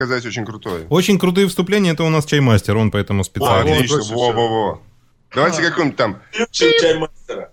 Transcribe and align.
сказать, 0.00 0.24
очень 0.26 0.44
крутой. 0.44 0.86
Очень 0.90 1.18
крутые 1.18 1.48
вступления, 1.48 1.90
это 1.90 2.04
у 2.04 2.08
нас 2.08 2.24
чаймастер, 2.24 2.76
он 2.76 2.92
поэтому 2.92 3.24
специально. 3.24 3.74
Отлично, 3.74 4.00
во-во-во. 4.14 4.80
Давайте 5.34 5.60
какой-нибудь 5.60 5.96
там... 5.96 6.22
Чаймастера. 6.52 7.50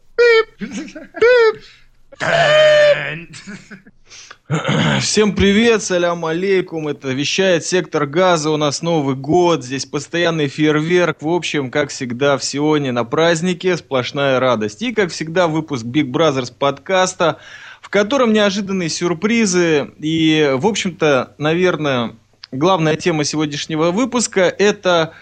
Всем 5.02 5.36
привет, 5.36 5.82
салям 5.82 6.24
алейкум, 6.24 6.88
это 6.88 7.14
вещает 7.14 7.66
сектор 7.66 8.06
газа, 8.06 8.52
у 8.52 8.58
нас 8.58 8.84
Новый 8.84 9.16
год, 9.16 9.64
здесь 9.64 9.88
постоянный 9.88 10.48
фейерверк, 10.48 11.24
в 11.24 11.30
общем, 11.30 11.72
как 11.72 11.90
всегда 11.90 12.38
в 12.38 12.44
Сионе 12.44 12.92
на 12.92 13.06
празднике, 13.06 13.76
сплошная 13.76 14.40
радость. 14.40 14.84
И, 14.84 14.94
как 14.94 15.10
всегда, 15.10 15.48
выпуск 15.48 15.84
Big 15.84 16.12
Brothers 16.12 16.54
подкаста, 16.56 17.40
в 17.82 17.90
котором 17.90 18.34
неожиданные 18.34 18.90
сюрпризы 18.90 19.90
и, 19.98 20.54
в 20.56 20.68
общем-то, 20.68 21.34
наверное, 21.40 22.16
главная 22.56 22.96
тема 22.96 23.24
сегодняшнего 23.24 23.92
выпуска– 23.92 24.42
это 24.58 25.14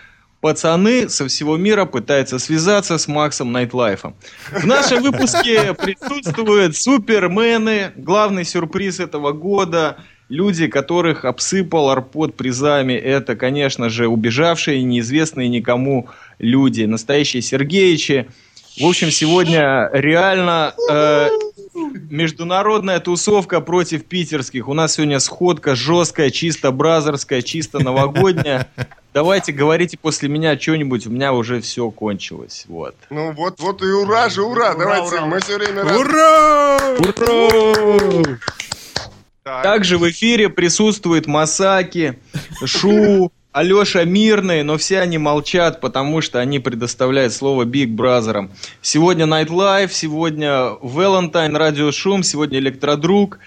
пацаны 0.41 1.10
со 1.10 1.28
всего 1.28 1.58
мира 1.58 1.86
пытаются 1.86 2.38
связаться 2.38 2.98
с 2.98 3.08
Максом 3.08 3.52
Найтлайфом. 3.52 4.16
В 4.52 4.66
нашем 4.66 5.02
выпуске 5.02 5.74
присутствуют 5.74 6.76
супермены, 6.76 7.91
главный 7.96 8.44
сюрприз 8.44 9.00
этого 9.00 9.32
года, 9.32 9.98
люди, 10.30 10.68
которых 10.68 11.26
обсыпал 11.26 11.90
Арпод 11.90 12.36
призами. 12.36 12.94
Это, 12.94 13.36
конечно 13.36 13.90
же, 13.90 14.08
убежавшие, 14.08 14.84
неизвестные 14.84 15.48
никому 15.48 16.10
люди, 16.40 16.84
настоящие 16.84 17.41
Сергеичи. 17.41 18.27
В 18.80 18.86
общем, 18.86 19.12
сегодня 19.12 19.90
реально 19.94 20.74
э, 20.90 21.30
международная 22.10 23.00
тусовка 23.00 23.62
против 23.62 24.05
питерских. 24.05 24.68
У 24.68 24.74
нас 24.74 24.94
сегодня 24.94 25.20
сходка 25.20 25.76
жесткая, 25.76 26.30
чисто 26.30 26.72
бразерская, 26.72 27.41
чисто 27.41 27.80
новогодняя. 27.80 28.68
Давайте 29.14 29.52
говорите 29.52 29.98
после 29.98 30.27
меня 30.27 30.60
что-нибудь, 30.60 31.05
у 31.05 31.12
меня 31.12 31.34
уже 31.34 31.62
все 31.62 31.91
кончилось. 31.91 32.66
Вот. 32.68 32.96
Ну 33.10 33.32
вот, 33.32 33.60
вот 33.60 33.82
и 33.84 33.85
ура 33.85 34.30
же, 34.30 34.41
ура! 34.41 34.72
ура 34.72 34.80
Давайте, 34.80 35.16
ура. 35.16 35.26
мы 35.26 35.40
все 35.40 35.57
время... 35.57 35.84
Ура! 35.84 36.80
Ура! 36.99 38.38
Так. 39.44 39.62
Также 39.62 39.98
в 39.98 40.10
эфире 40.10 40.50
присутствует 40.50 41.27
Масаки, 41.27 42.18
Шу, 42.66 43.32
Алеша 43.54 44.04
Мирный, 44.04 44.63
но 44.63 44.77
все 44.77 44.99
они 44.99 45.20
молчат, 45.20 45.79
потому 45.79 46.21
что 46.21 46.40
они 46.40 46.57
предоставляют 46.57 47.34
слово 47.34 47.65
Big 47.65 47.95
Brother. 47.95 48.49
Сегодня 48.82 49.26
Night 49.26 49.49
Live, 49.49 49.91
сегодня 49.91 50.76
Valentine, 50.82 51.55
Радио 51.55 51.91
Шум, 51.91 52.23
сегодня 52.23 52.57
Электродруг, 52.57 53.37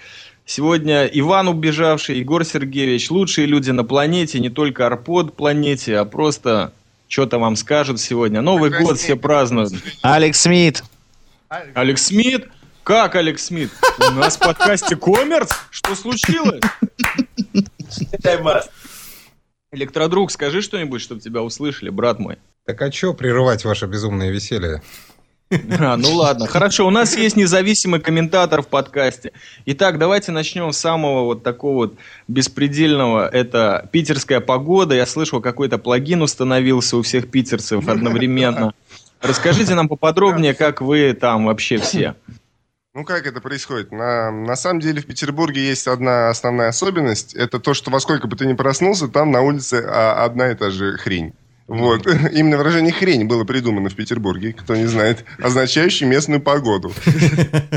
сегодня 0.46 1.06
Иван 1.06 1.48
убежавший, 1.48 2.20
Егор 2.20 2.44
Сергеевич, 2.44 3.10
лучшие 3.10 3.48
люди 3.48 3.72
на 3.72 3.82
планете, 3.82 4.38
не 4.38 4.48
только 4.48 4.86
Арпод 4.86 5.36
планете, 5.36 5.98
а 5.98 6.04
просто 6.04 6.72
что-то 7.08 7.40
вам 7.40 7.56
скажут 7.56 8.00
сегодня. 8.00 8.42
Новый 8.42 8.70
Прекраснее. 8.70 8.92
год 8.92 8.98
все 9.00 9.16
празднуют. 9.16 9.72
Алекс 10.02 10.40
Смит. 10.40 10.84
Алекс 11.74 12.04
Смит? 12.04 12.48
Как 12.84 13.16
Алекс 13.16 13.46
Смит? 13.46 13.72
У 13.98 14.12
нас 14.12 14.36
в 14.36 14.38
подкасте 14.38 14.94
Коммерс? 14.94 15.50
Что 15.72 15.96
случилось? 15.96 16.60
Электродруг, 19.76 20.30
скажи 20.30 20.62
что-нибудь, 20.62 21.02
чтобы 21.02 21.20
тебя 21.20 21.42
услышали, 21.42 21.90
брат 21.90 22.18
мой. 22.18 22.38
Так 22.64 22.80
а 22.80 22.90
что 22.90 23.12
прерывать 23.12 23.66
ваше 23.66 23.84
безумное 23.84 24.30
веселье? 24.30 24.80
А, 25.50 25.98
ну 25.98 26.14
ладно, 26.14 26.46
хорошо, 26.46 26.86
у 26.86 26.90
нас 26.90 27.14
есть 27.14 27.36
независимый 27.36 28.00
комментатор 28.00 28.62
в 28.62 28.68
подкасте. 28.68 29.32
Итак, 29.66 29.98
давайте 29.98 30.32
начнем 30.32 30.72
с 30.72 30.78
самого 30.78 31.24
вот 31.24 31.42
такого 31.42 31.74
вот 31.74 31.94
беспредельного. 32.26 33.28
Это 33.28 33.86
питерская 33.92 34.40
погода. 34.40 34.94
Я 34.94 35.04
слышал, 35.04 35.42
какой-то 35.42 35.76
плагин 35.76 36.22
установился 36.22 36.96
у 36.96 37.02
всех 37.02 37.30
питерцев 37.30 37.86
одновременно. 37.86 38.72
Расскажите 39.20 39.74
нам 39.74 39.88
поподробнее, 39.88 40.54
как 40.54 40.80
вы 40.80 41.12
там 41.12 41.44
вообще 41.44 41.76
все. 41.76 42.16
Ну, 42.96 43.04
как 43.04 43.26
это 43.26 43.42
происходит? 43.42 43.92
На, 43.92 44.30
на 44.30 44.56
самом 44.56 44.80
деле 44.80 45.02
в 45.02 45.06
Петербурге 45.06 45.60
есть 45.60 45.86
одна 45.86 46.30
основная 46.30 46.68
особенность. 46.68 47.34
Это 47.34 47.60
то, 47.60 47.74
что 47.74 47.90
во 47.90 48.00
сколько 48.00 48.26
бы 48.26 48.36
ты 48.36 48.46
ни 48.46 48.54
проснулся, 48.54 49.06
там 49.06 49.30
на 49.30 49.42
улице 49.42 49.84
а, 49.86 50.24
одна 50.24 50.50
и 50.50 50.54
та 50.54 50.70
же 50.70 50.96
хрень. 50.96 51.34
Вот. 51.68 52.06
Именно 52.32 52.58
выражение 52.58 52.92
«хрень» 52.92 53.26
было 53.26 53.44
придумано 53.44 53.88
в 53.88 53.94
Петербурге, 53.94 54.52
кто 54.52 54.76
не 54.76 54.86
знает, 54.86 55.24
означающий 55.38 56.06
местную 56.06 56.40
погоду. 56.40 56.92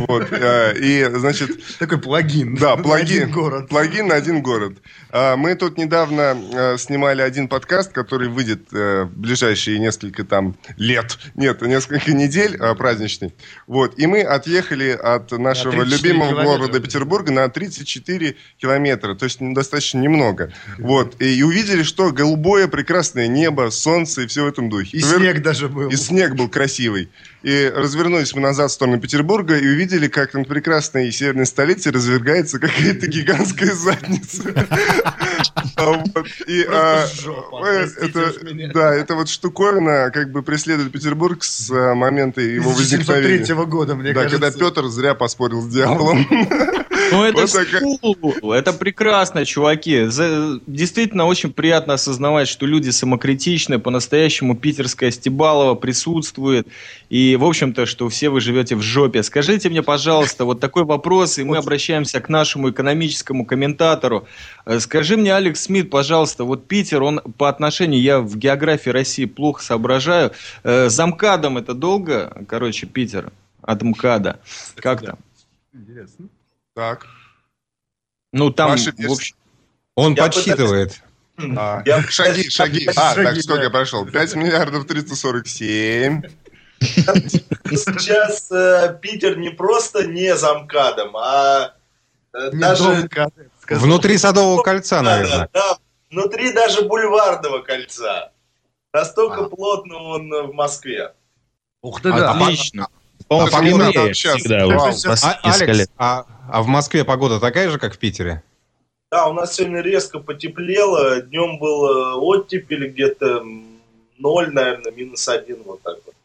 Вот. 0.07 0.27
Э, 0.31 0.73
и, 0.77 1.07
значит... 1.13 1.51
Такой 1.77 1.99
плагин. 1.99 2.55
Да, 2.55 2.77
плагин. 2.77 3.31
Город. 3.31 3.67
Плагин 3.69 4.07
на 4.07 4.15
один 4.15 4.41
город. 4.41 4.77
А, 5.11 5.35
мы 5.35 5.55
тут 5.55 5.77
недавно 5.77 6.37
э, 6.51 6.77
снимали 6.77 7.21
один 7.21 7.47
подкаст, 7.47 7.91
который 7.91 8.27
выйдет 8.27 8.73
э, 8.73 9.03
в 9.03 9.17
ближайшие 9.17 9.77
несколько 9.79 10.23
там 10.23 10.55
лет. 10.77 11.17
Нет, 11.35 11.61
несколько 11.61 12.13
недель 12.13 12.57
праздничный. 12.57 13.33
Вот. 13.67 13.99
И 13.99 14.07
мы 14.07 14.21
отъехали 14.21 14.89
от 14.89 15.31
нашего 15.31 15.83
любимого 15.83 16.29
километра. 16.29 16.57
города 16.57 16.79
Петербурга 16.79 17.31
на 17.31 17.49
34 17.49 18.35
километра. 18.57 19.15
То 19.15 19.25
есть 19.25 19.37
достаточно 19.39 19.99
немного. 19.99 20.51
Вот. 20.77 21.21
И 21.21 21.43
увидели, 21.43 21.83
что 21.83 22.11
голубое 22.11 22.67
прекрасное 22.67 23.27
небо, 23.27 23.69
солнце 23.79 24.21
и 24.21 24.27
все 24.27 24.43
в 24.43 24.47
этом 24.47 24.69
духе. 24.69 24.97
И 24.97 25.01
Свер... 25.01 25.19
снег 25.19 25.41
даже 25.41 25.67
был. 25.67 25.89
И 25.89 25.95
снег 25.95 26.35
был 26.35 26.49
красивый. 26.49 27.09
И 27.41 27.71
развернулись 27.73 28.33
мы 28.33 28.41
назад 28.41 28.69
в 28.69 28.73
сторону 28.73 28.99
Петербурга 28.99 29.57
и 29.57 29.65
увидели, 29.65 30.07
как 30.07 30.33
на 30.33 30.43
прекрасной 30.43 31.11
северной 31.11 31.45
столице 31.45 31.91
развергается 31.91 32.59
какая-то 32.59 33.07
гигантская 33.07 33.73
задница. 33.73 34.67
А 35.77 36.03
а, 36.69 37.05
э, 37.65 38.71
да, 38.73 38.93
это 38.93 39.15
вот 39.15 39.29
штуковина 39.29 40.11
как 40.13 40.31
бы 40.31 40.43
преследует 40.43 40.91
Петербург 40.91 41.43
с 41.43 41.71
а, 41.71 41.95
момента 41.95 42.41
его 42.41 42.71
возникновения. 42.71 43.55
года, 43.65 43.95
мне 43.95 44.13
кажется. 44.13 44.37
Да, 44.37 44.47
когда 44.51 44.65
Петр 44.65 44.87
зря 44.87 45.15
поспорил 45.15 45.61
с 45.61 45.67
дьяволом. 45.67 46.27
Ну, 47.11 47.23
это 47.23 47.45
вот 48.41 48.55
это 48.55 48.73
прекрасно, 48.73 49.45
чуваки. 49.45 50.07
Действительно, 50.67 51.25
очень 51.25 51.51
приятно 51.51 51.95
осознавать, 51.95 52.47
что 52.47 52.65
люди 52.65 52.89
самокритичны, 52.89 53.79
по-настоящему 53.79 54.55
питерская 54.55 55.11
Стебалова 55.11 55.75
присутствует, 55.75 56.67
и, 57.09 57.35
в 57.35 57.45
общем-то, 57.45 57.85
что 57.85 58.09
все 58.09 58.29
вы 58.29 58.41
живете 58.41 58.75
в 58.75 58.81
жопе. 58.81 59.23
Скажите 59.23 59.69
мне, 59.69 59.81
пожалуйста, 59.81 60.45
вот 60.45 60.59
такой 60.59 60.83
вопрос, 60.83 61.37
и 61.37 61.43
мы 61.43 61.57
обращаемся 61.57 62.19
к 62.19 62.29
нашему 62.29 62.69
экономическому 62.69 63.45
комментатору. 63.45 64.27
Э, 64.65 64.79
скажи 64.79 65.17
мне, 65.17 65.33
Алекс 65.33 65.61
Смит, 65.63 65.89
пожалуйста, 65.89 66.43
вот 66.43 66.67
Питер, 66.67 67.03
он 67.03 67.19
по 67.37 67.49
отношению, 67.49 68.01
я 68.01 68.19
в 68.19 68.37
географии 68.37 68.89
России 68.89 69.25
плохо 69.25 69.63
соображаю, 69.63 70.31
э, 70.63 70.89
за 70.89 71.07
МКАДом 71.07 71.57
это 71.57 71.73
долго, 71.73 72.45
короче, 72.47 72.85
Питер, 72.85 73.31
от 73.61 73.81
МКАДа, 73.81 74.39
как 74.75 75.03
там? 75.03 75.17
Интересно. 75.73 76.29
Так. 76.79 77.07
Ну, 78.31 78.51
там, 78.51 78.71
Ваши 78.71 78.93
в 78.97 79.11
общем... 79.11 79.35
Он 79.95 80.13
я 80.13 80.23
подсчитывает. 80.23 81.03
А, 81.57 81.81
я... 81.85 82.01
Шаги, 82.03 82.49
шаги. 82.49 82.87
А, 82.95 83.15
шаги, 83.15 83.25
так, 83.25 83.41
сколько 83.41 83.57
да. 83.57 83.63
я 83.65 83.69
прошел? 83.69 84.05
5 84.05 84.35
миллиардов 84.35 84.87
347. 84.87 86.21
Сейчас 86.79 88.49
э, 88.49 88.97
Питер 89.01 89.37
не 89.37 89.49
просто 89.49 90.07
не 90.07 90.37
замкадом, 90.37 91.17
а 91.17 91.73
э, 92.33 92.49
не 92.53 92.59
даже... 92.61 93.09
Внутри 93.67 94.17
Садового 94.17 94.63
кольца, 94.63 95.01
наверное. 95.01 95.49
Да, 95.51 95.79
внутри 96.09 96.53
даже 96.53 96.83
бульварного 96.83 97.59
кольца. 97.59 98.31
Настолько 98.93 99.41
а. 99.41 99.49
плотно 99.49 99.97
он 99.97 100.29
в 100.29 100.53
Москве. 100.53 101.13
Ух 101.81 102.01
ты, 102.01 102.09
да. 102.13 102.31
Отлично. 102.31 102.87
По-моему, 103.29 103.83
а, 103.83 104.11
всегда. 104.11 104.65
А, 104.65 104.91
Алекс, 105.43 105.87
а, 105.97 106.25
а 106.51 106.61
в 106.63 106.67
Москве 106.67 107.05
погода 107.05 107.39
такая 107.39 107.69
же, 107.69 107.77
как 107.77 107.93
в 107.93 107.99
Питере? 107.99 108.41
Да, 109.11 109.27
у 109.27 109.33
нас 109.33 109.53
сегодня 109.55 109.81
резко 109.81 110.17
потеплело. 110.19 111.21
Днем 111.21 111.59
был 111.59 112.21
оттепель 112.21 112.89
где-то 112.89 113.43
0, 114.17 114.51
наверное, 114.51 114.91
минус 114.91 115.29
1, 115.29 115.57
вот 115.63 115.79
так 115.83 115.97
вот. 116.05 116.15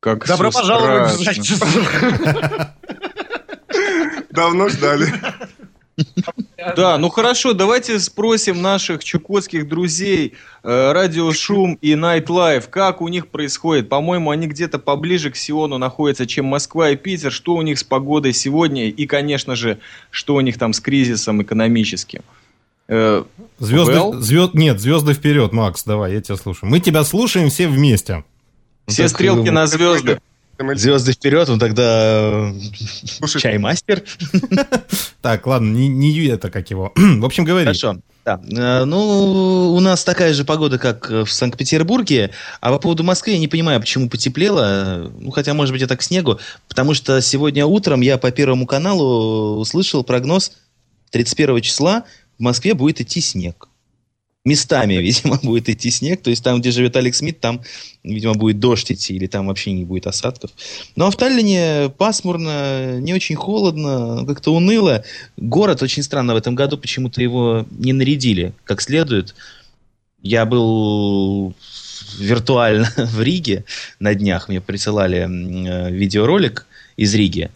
Как 0.00 0.26
Добро 0.26 0.50
пожаловать 0.50 1.12
в 1.12 1.22
Давно 4.32 4.68
ждали. 4.68 5.06
Да, 6.76 6.98
ну 6.98 7.08
хорошо, 7.08 7.52
давайте 7.52 7.98
спросим 7.98 8.62
наших 8.62 9.04
чукотских 9.04 9.68
друзей 9.68 10.34
э, 10.62 10.92
Радио 10.92 11.32
Шум 11.32 11.78
и 11.80 11.92
Night 11.92 12.26
Life, 12.26 12.64
как 12.70 13.00
у 13.00 13.08
них 13.08 13.28
происходит. 13.28 13.88
По-моему, 13.88 14.30
они 14.30 14.46
где-то 14.46 14.78
поближе 14.78 15.30
к 15.30 15.36
Сиону 15.36 15.78
находятся, 15.78 16.26
чем 16.26 16.46
Москва 16.46 16.90
и 16.90 16.96
Питер. 16.96 17.32
Что 17.32 17.54
у 17.54 17.62
них 17.62 17.78
с 17.78 17.84
погодой 17.84 18.32
сегодня 18.32 18.88
и, 18.88 19.06
конечно 19.06 19.56
же, 19.56 19.78
что 20.10 20.34
у 20.34 20.40
них 20.40 20.58
там 20.58 20.72
с 20.72 20.80
кризисом 20.80 21.42
экономическим. 21.42 22.22
Э, 22.88 23.24
звезды, 23.58 23.92
well? 23.94 24.20
звезд, 24.20 24.54
нет, 24.54 24.80
звезды 24.80 25.14
вперед, 25.14 25.52
Макс, 25.52 25.84
давай, 25.84 26.14
я 26.14 26.20
тебя 26.20 26.36
слушаю. 26.36 26.68
Мы 26.68 26.80
тебя 26.80 27.04
слушаем 27.04 27.48
все 27.48 27.68
вместе. 27.68 28.24
Все 28.86 29.04
ну, 29.04 29.08
стрелки 29.08 29.48
ну, 29.48 29.52
на 29.52 29.66
звезды. 29.66 30.20
Звезды 30.74 31.12
вперед, 31.12 31.48
он 31.48 31.58
тогда 31.58 32.52
чаймастер. 33.38 34.02
Так, 35.20 35.46
ладно, 35.46 35.70
не, 35.70 35.88
не 35.88 36.26
это 36.26 36.50
как 36.50 36.70
его. 36.70 36.92
В 36.96 37.24
общем, 37.24 37.44
говори. 37.44 37.66
Хорошо. 37.66 37.96
Да. 38.24 38.40
Э, 38.56 38.84
ну, 38.84 39.72
у 39.74 39.80
нас 39.80 40.02
такая 40.04 40.34
же 40.34 40.44
погода, 40.44 40.78
как 40.78 41.10
в 41.10 41.28
Санкт-Петербурге. 41.28 42.30
А 42.60 42.70
по 42.70 42.78
поводу 42.78 43.04
Москвы 43.04 43.32
я 43.32 43.38
не 43.38 43.48
понимаю, 43.48 43.80
почему 43.80 44.08
потеплело. 44.08 45.12
Ну, 45.18 45.30
хотя, 45.30 45.54
может 45.54 45.72
быть, 45.72 45.82
это 45.82 45.96
к 45.96 46.02
снегу. 46.02 46.40
Потому 46.68 46.94
что 46.94 47.20
сегодня 47.20 47.66
утром 47.66 48.00
я 48.00 48.18
по 48.18 48.30
Первому 48.30 48.66
каналу 48.66 49.58
услышал 49.58 50.02
прогноз 50.02 50.52
31 51.12 51.60
числа 51.60 52.04
в 52.38 52.42
Москве 52.42 52.74
будет 52.74 53.00
идти 53.00 53.20
снег 53.20 53.68
местами, 54.44 54.94
видимо, 55.02 55.38
будет 55.42 55.68
идти 55.68 55.90
снег. 55.90 56.22
То 56.22 56.30
есть 56.30 56.42
там, 56.42 56.60
где 56.60 56.70
живет 56.70 56.96
Алекс 56.96 57.18
Смит, 57.18 57.40
там, 57.40 57.60
видимо, 58.02 58.34
будет 58.34 58.58
дождь 58.58 58.90
идти, 58.90 59.14
или 59.14 59.26
там 59.26 59.46
вообще 59.46 59.72
не 59.72 59.84
будет 59.84 60.06
осадков. 60.06 60.50
Ну 60.96 61.06
а 61.06 61.10
в 61.10 61.16
Таллине 61.16 61.92
пасмурно, 61.96 62.98
не 63.00 63.14
очень 63.14 63.36
холодно, 63.36 64.24
как-то 64.26 64.54
уныло. 64.54 65.04
Город 65.36 65.82
очень 65.82 66.02
странно 66.02 66.34
в 66.34 66.36
этом 66.36 66.54
году, 66.54 66.78
почему-то 66.78 67.22
его 67.22 67.66
не 67.70 67.92
нарядили 67.92 68.52
как 68.64 68.80
следует. 68.80 69.34
Я 70.22 70.46
был 70.46 71.54
виртуально 72.18 72.92
в 72.96 73.22
Риге 73.22 73.64
на 73.98 74.14
днях, 74.14 74.48
мне 74.48 74.60
присылали 74.60 75.26
э, 75.26 75.90
видеоролик 75.90 76.66
из 76.96 77.14
Риги. 77.14 77.50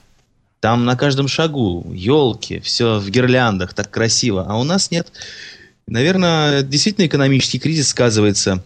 Там 0.61 0.85
на 0.85 0.97
каждом 0.97 1.29
шагу 1.29 1.93
елки, 1.95 2.59
все 2.61 2.99
в 2.99 3.09
гирляндах, 3.11 3.75
так 3.75 3.91
красиво. 3.91 4.47
А 4.49 4.59
у 4.59 4.65
нас 4.65 4.91
нет. 4.91 5.13
Наверное, 5.87 6.63
действительно 6.63 7.07
экономический 7.07 7.59
кризис 7.59 7.89
сказывается 7.89 8.63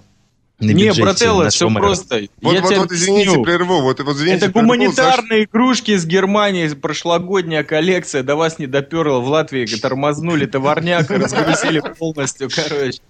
на 0.60 0.72
Не, 0.72 0.92
брателло, 0.92 1.48
все 1.48 1.68
мэра. 1.70 1.82
просто. 1.82 2.28
Вот, 2.42 2.52
Я 2.52 2.60
вот, 2.60 2.76
вот, 2.76 2.92
извините, 2.92 3.42
прерву. 3.42 3.80
Вот, 3.80 3.98
вот, 4.00 4.16
извините, 4.16 4.46
Это 4.46 4.52
гуманитарные 4.52 5.46
прерву, 5.46 5.66
игрушки 5.66 5.92
из 5.92 6.04
Германии, 6.04 6.68
прошлогодняя 6.68 7.64
коллекция. 7.64 8.22
До 8.22 8.36
вас 8.36 8.58
не 8.58 8.66
доперла 8.66 9.20
в 9.20 9.28
Латвии, 9.28 9.64
тормознули 9.66 10.44
товарняк 10.44 11.10
разгрузили 11.10 11.82
полностью, 11.98 12.50
короче. 12.54 13.00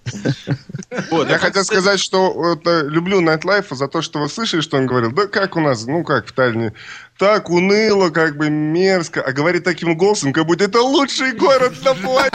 Вот, 1.09 1.29
Я 1.29 1.37
хотел 1.37 1.63
сказать, 1.63 1.99
что 1.99 2.33
вот, 2.33 2.65
э, 2.67 2.87
люблю 2.87 3.21
Nightlife 3.21 3.75
за 3.75 3.87
то, 3.87 4.01
что 4.01 4.19
вы 4.19 4.29
слышали, 4.29 4.61
что 4.61 4.77
он 4.77 4.85
говорил. 4.85 5.11
Да 5.11 5.27
как 5.27 5.57
у 5.57 5.61
нас, 5.61 5.85
ну 5.85 6.03
как 6.03 6.27
в 6.27 6.31
Таллине, 6.31 6.73
так 7.17 7.49
уныло, 7.49 8.09
как 8.09 8.37
бы 8.37 8.49
мерзко, 8.49 9.21
а 9.21 9.31
говорит 9.33 9.63
таким 9.63 9.95
голосом, 9.97 10.31
как 10.31 10.45
будто 10.45 10.63
это 10.63 10.81
лучший 10.81 11.33
город 11.33 11.73
на 11.83 11.93
планете. 11.95 12.31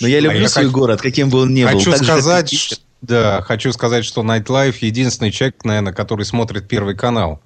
Но 0.00 0.08
я 0.08 0.20
люблю 0.20 0.44
а 0.44 0.48
свой 0.48 0.64
хочу, 0.64 0.74
город, 0.74 1.00
каким 1.00 1.30
бы 1.30 1.42
он 1.42 1.54
ни 1.54 1.64
был. 1.64 1.72
Хочу 1.72 1.92
сказать, 1.92 2.52
что, 2.52 2.76
да, 3.02 3.42
хочу 3.42 3.72
сказать, 3.72 4.04
что 4.04 4.22
Nightlife 4.22 4.76
единственный 4.80 5.30
человек, 5.30 5.64
наверное, 5.64 5.92
который 5.92 6.24
смотрит 6.24 6.68
Первый 6.68 6.96
канал. 6.96 7.40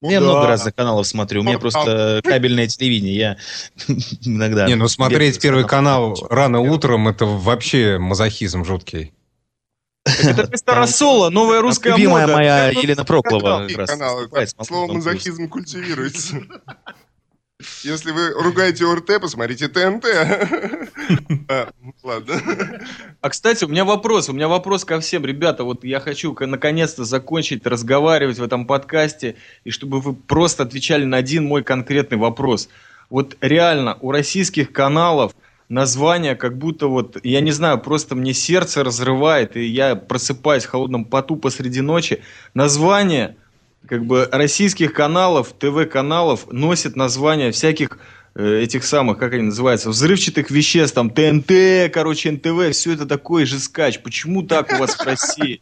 Ну, 0.00 0.10
я 0.10 0.18
да. 0.18 0.26
много 0.26 0.48
разных 0.48 0.74
каналов 0.74 1.06
смотрю. 1.06 1.42
У 1.42 1.44
меня 1.44 1.60
просто 1.60 2.20
кабельное 2.24 2.66
телевидение. 2.66 3.14
Я 3.14 3.36
иногда... 4.22 4.66
Не, 4.66 4.74
ну 4.74 4.88
смотреть 4.88 5.40
Первый 5.40 5.64
канал 5.64 6.16
рано 6.28 6.60
утром, 6.60 7.06
это 7.06 7.24
вообще 7.24 7.98
мазохизм 7.98 8.64
жуткий. 8.64 9.12
Это 10.04 10.42
вместо 10.46 10.74
рассола, 10.74 11.30
новая 11.30 11.60
русская 11.60 11.90
Любимая 11.90 12.26
мода. 12.26 12.36
моя 12.36 12.70
Елена 12.70 13.04
Проклова. 13.04 13.68
Слово 14.66 14.92
мазохизм 14.92 15.48
культивируется. 15.48 16.42
Если 17.82 18.10
вы 18.10 18.30
ругаете 18.30 18.84
ОРТ, 18.86 19.20
посмотрите 19.20 19.68
ТНТ. 19.68 20.04
А, 21.48 21.70
ладно. 22.02 22.34
А, 23.20 23.28
кстати, 23.28 23.64
у 23.64 23.68
меня 23.68 23.84
вопрос. 23.84 24.28
У 24.28 24.32
меня 24.32 24.48
вопрос 24.48 24.84
ко 24.84 25.00
всем. 25.00 25.24
Ребята, 25.24 25.64
вот 25.64 25.84
я 25.84 26.00
хочу 26.00 26.36
наконец-то 26.38 27.04
закончить 27.04 27.66
разговаривать 27.66 28.38
в 28.38 28.42
этом 28.42 28.66
подкасте, 28.66 29.36
и 29.64 29.70
чтобы 29.70 30.00
вы 30.00 30.14
просто 30.14 30.62
отвечали 30.62 31.04
на 31.04 31.16
один 31.18 31.44
мой 31.44 31.62
конкретный 31.62 32.18
вопрос. 32.18 32.68
Вот 33.10 33.36
реально, 33.40 33.98
у 34.00 34.10
российских 34.10 34.72
каналов 34.72 35.34
название 35.68 36.36
как 36.36 36.58
будто 36.58 36.86
вот, 36.86 37.18
я 37.24 37.40
не 37.40 37.50
знаю, 37.50 37.78
просто 37.78 38.14
мне 38.14 38.34
сердце 38.34 38.84
разрывает, 38.84 39.56
и 39.56 39.64
я 39.64 39.96
просыпаюсь 39.96 40.64
в 40.64 40.70
холодном 40.70 41.04
поту 41.04 41.36
посреди 41.36 41.80
ночи. 41.80 42.22
Название 42.54 43.36
как 43.88 44.04
бы 44.04 44.28
российских 44.30 44.92
каналов, 44.92 45.52
ТВ-каналов 45.58 46.50
носит 46.50 46.96
названия 46.96 47.52
всяких 47.52 47.98
э, 48.34 48.60
этих 48.62 48.84
самых, 48.84 49.18
как 49.18 49.34
они 49.34 49.42
называются, 49.44 49.90
взрывчатых 49.90 50.50
веществ, 50.50 50.94
там 50.94 51.10
ТНТ, 51.10 51.92
короче, 51.92 52.30
НТВ, 52.30 52.70
все 52.72 52.92
это 52.92 53.06
такой 53.06 53.44
же 53.44 53.58
скач. 53.58 54.00
Почему 54.00 54.42
так 54.42 54.72
у 54.72 54.76
вас 54.76 54.94
в 54.94 55.02
России? 55.02 55.60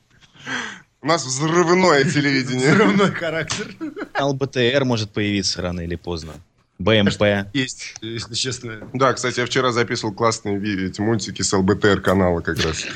У 1.03 1.07
нас 1.07 1.25
взрывное 1.25 2.05
телевидение. 2.05 2.73
Взрывной 2.73 3.11
характер. 3.11 3.75
ЛБТР 4.21 4.85
может 4.85 5.11
появиться 5.11 5.63
рано 5.63 5.81
или 5.81 5.97
поздно. 5.97 6.35
БМП. 6.79 7.23
Есть, 7.53 7.95
если 8.01 8.35
честно. 8.35 8.89
Да, 8.95 9.13
кстати, 9.13 9.41
я 9.41 9.47
вчера 9.47 9.71
записывал 9.71 10.15
классные 10.15 10.59
эти 10.87 11.01
мультики 11.01 11.43
с 11.43 11.53
ЛБТР 11.53 12.01
канала 12.01 12.41
как 12.41 12.59
раз. 12.59 12.87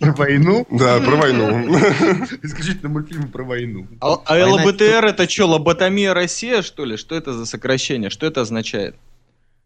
Про 0.00 0.12
войну? 0.12 0.66
Да, 0.70 1.00
про 1.00 1.16
войну. 1.16 1.76
Исключительно 2.42 2.88
мультфильмы 2.88 3.28
про 3.28 3.44
войну. 3.44 3.86
А, 4.00 4.18
а 4.24 4.46
ЛБТР 4.46 5.04
это 5.06 5.28
что, 5.28 5.46
лоботомия 5.46 6.14
Россия, 6.14 6.62
что 6.62 6.84
ли? 6.84 6.96
Что 6.96 7.14
это 7.14 7.32
за 7.32 7.46
сокращение? 7.46 8.10
Что 8.10 8.26
это 8.26 8.40
означает? 8.40 8.96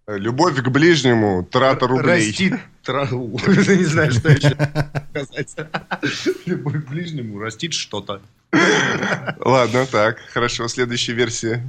Любовь 0.08 0.62
к 0.62 0.68
ближнему, 0.68 1.42
трата 1.44 1.88
рублей. 1.88 2.28
Растит 2.28 2.54
траву. 2.84 3.40
Не 3.46 3.84
знаю, 3.84 4.12
что 4.12 4.28
еще 4.28 4.56
сказать. 5.10 5.56
Любовь 6.46 6.84
к 6.84 6.88
ближнему 6.88 7.40
растит 7.40 7.72
что-то. 7.72 8.20
Ладно, 9.40 9.86
так, 9.90 10.18
хорошо, 10.32 10.68
следующая 10.68 11.14
версия. 11.14 11.66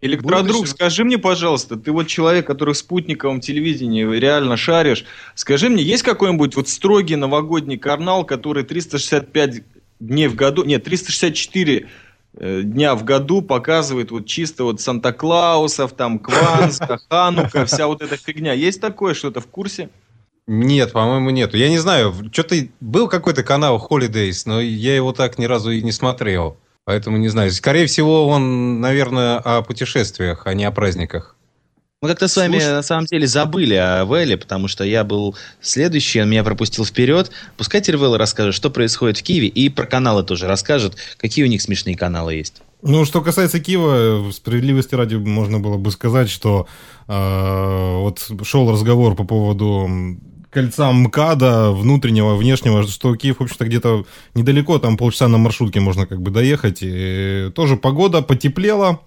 Электродруг, 0.00 0.60
Будешь... 0.60 0.70
скажи 0.70 1.04
мне, 1.04 1.18
пожалуйста, 1.18 1.76
ты 1.76 1.90
вот 1.90 2.06
человек, 2.06 2.46
который 2.46 2.74
в 2.74 2.76
спутниковом 2.76 3.40
телевидении 3.40 4.04
реально 4.04 4.56
шаришь, 4.56 5.04
скажи 5.34 5.68
мне, 5.68 5.82
есть 5.82 6.04
какой-нибудь 6.04 6.54
вот 6.54 6.68
строгий 6.68 7.16
новогодний 7.16 7.78
канал, 7.78 8.24
который 8.24 8.62
365 8.62 9.62
дней 9.98 10.28
в 10.28 10.36
году, 10.36 10.62
нет, 10.62 10.84
364 10.84 11.88
э, 12.34 12.62
дня 12.62 12.94
в 12.94 13.02
году 13.02 13.42
показывает 13.42 14.12
вот 14.12 14.26
чисто 14.26 14.62
вот 14.62 14.80
Санта-Клаусов, 14.80 15.92
там 15.94 16.20
Кванска, 16.20 17.00
Ханука, 17.10 17.66
вся 17.66 17.88
вот 17.88 18.00
эта 18.00 18.16
фигня. 18.16 18.52
Есть 18.52 18.80
такое 18.80 19.14
что-то 19.14 19.40
в 19.40 19.48
курсе? 19.48 19.90
Нет, 20.46 20.92
по-моему, 20.92 21.30
нету. 21.30 21.56
Я 21.56 21.68
не 21.68 21.78
знаю, 21.78 22.14
что-то 22.32 22.54
был 22.80 23.08
какой-то 23.08 23.42
канал 23.42 23.84
Holidays, 23.90 24.42
но 24.46 24.60
я 24.60 24.94
его 24.94 25.12
так 25.12 25.38
ни 25.38 25.44
разу 25.44 25.72
и 25.72 25.82
не 25.82 25.92
смотрел. 25.92 26.56
Поэтому 26.88 27.18
не 27.18 27.28
знаю. 27.28 27.50
Скорее 27.52 27.84
всего, 27.84 28.26
он, 28.28 28.80
наверное, 28.80 29.36
о 29.36 29.60
путешествиях, 29.60 30.46
а 30.46 30.54
не 30.54 30.64
о 30.64 30.70
праздниках. 30.70 31.36
Мы 32.00 32.08
как-то 32.08 32.28
с 32.28 32.36
вами 32.36 32.52
Слушай... 32.52 32.72
на 32.72 32.82
самом 32.82 33.04
деле 33.04 33.26
забыли 33.26 33.74
о 33.74 34.06
Вэле, 34.06 34.38
потому 34.38 34.68
что 34.68 34.84
я 34.84 35.04
был 35.04 35.36
следующий, 35.60 36.22
он 36.22 36.30
меня 36.30 36.42
пропустил 36.44 36.86
вперед. 36.86 37.30
Пускай 37.58 37.82
Тервелла 37.82 38.16
расскажет, 38.16 38.54
что 38.54 38.70
происходит 38.70 39.18
в 39.18 39.22
Киеве, 39.22 39.48
и 39.48 39.68
про 39.68 39.84
каналы 39.84 40.22
тоже 40.22 40.46
расскажет, 40.46 40.96
какие 41.18 41.44
у 41.44 41.48
них 41.48 41.60
смешные 41.60 41.94
каналы 41.94 42.36
есть. 42.36 42.62
Ну, 42.80 43.04
что 43.04 43.20
касается 43.20 43.60
Киева, 43.60 44.20
в 44.20 44.32
справедливости 44.32 44.94
ради 44.94 45.16
можно 45.16 45.60
было 45.60 45.76
бы 45.76 45.90
сказать, 45.90 46.30
что 46.30 46.68
э, 47.06 47.96
вот 47.98 48.26
шел 48.44 48.72
разговор 48.72 49.14
по 49.14 49.24
поводу 49.24 49.90
кольца 50.50 50.92
МКАДа, 50.92 51.72
внутреннего, 51.72 52.36
внешнего, 52.36 52.82
что 52.86 53.14
Киев, 53.16 53.38
в 53.38 53.42
общем-то, 53.42 53.64
где-то 53.64 54.04
недалеко, 54.34 54.78
там 54.78 54.96
полчаса 54.96 55.28
на 55.28 55.38
маршрутке 55.38 55.80
можно 55.80 56.06
как 56.06 56.22
бы 56.22 56.30
доехать. 56.30 56.78
И 56.80 57.50
тоже 57.54 57.76
погода 57.76 58.22
потеплела 58.22 59.00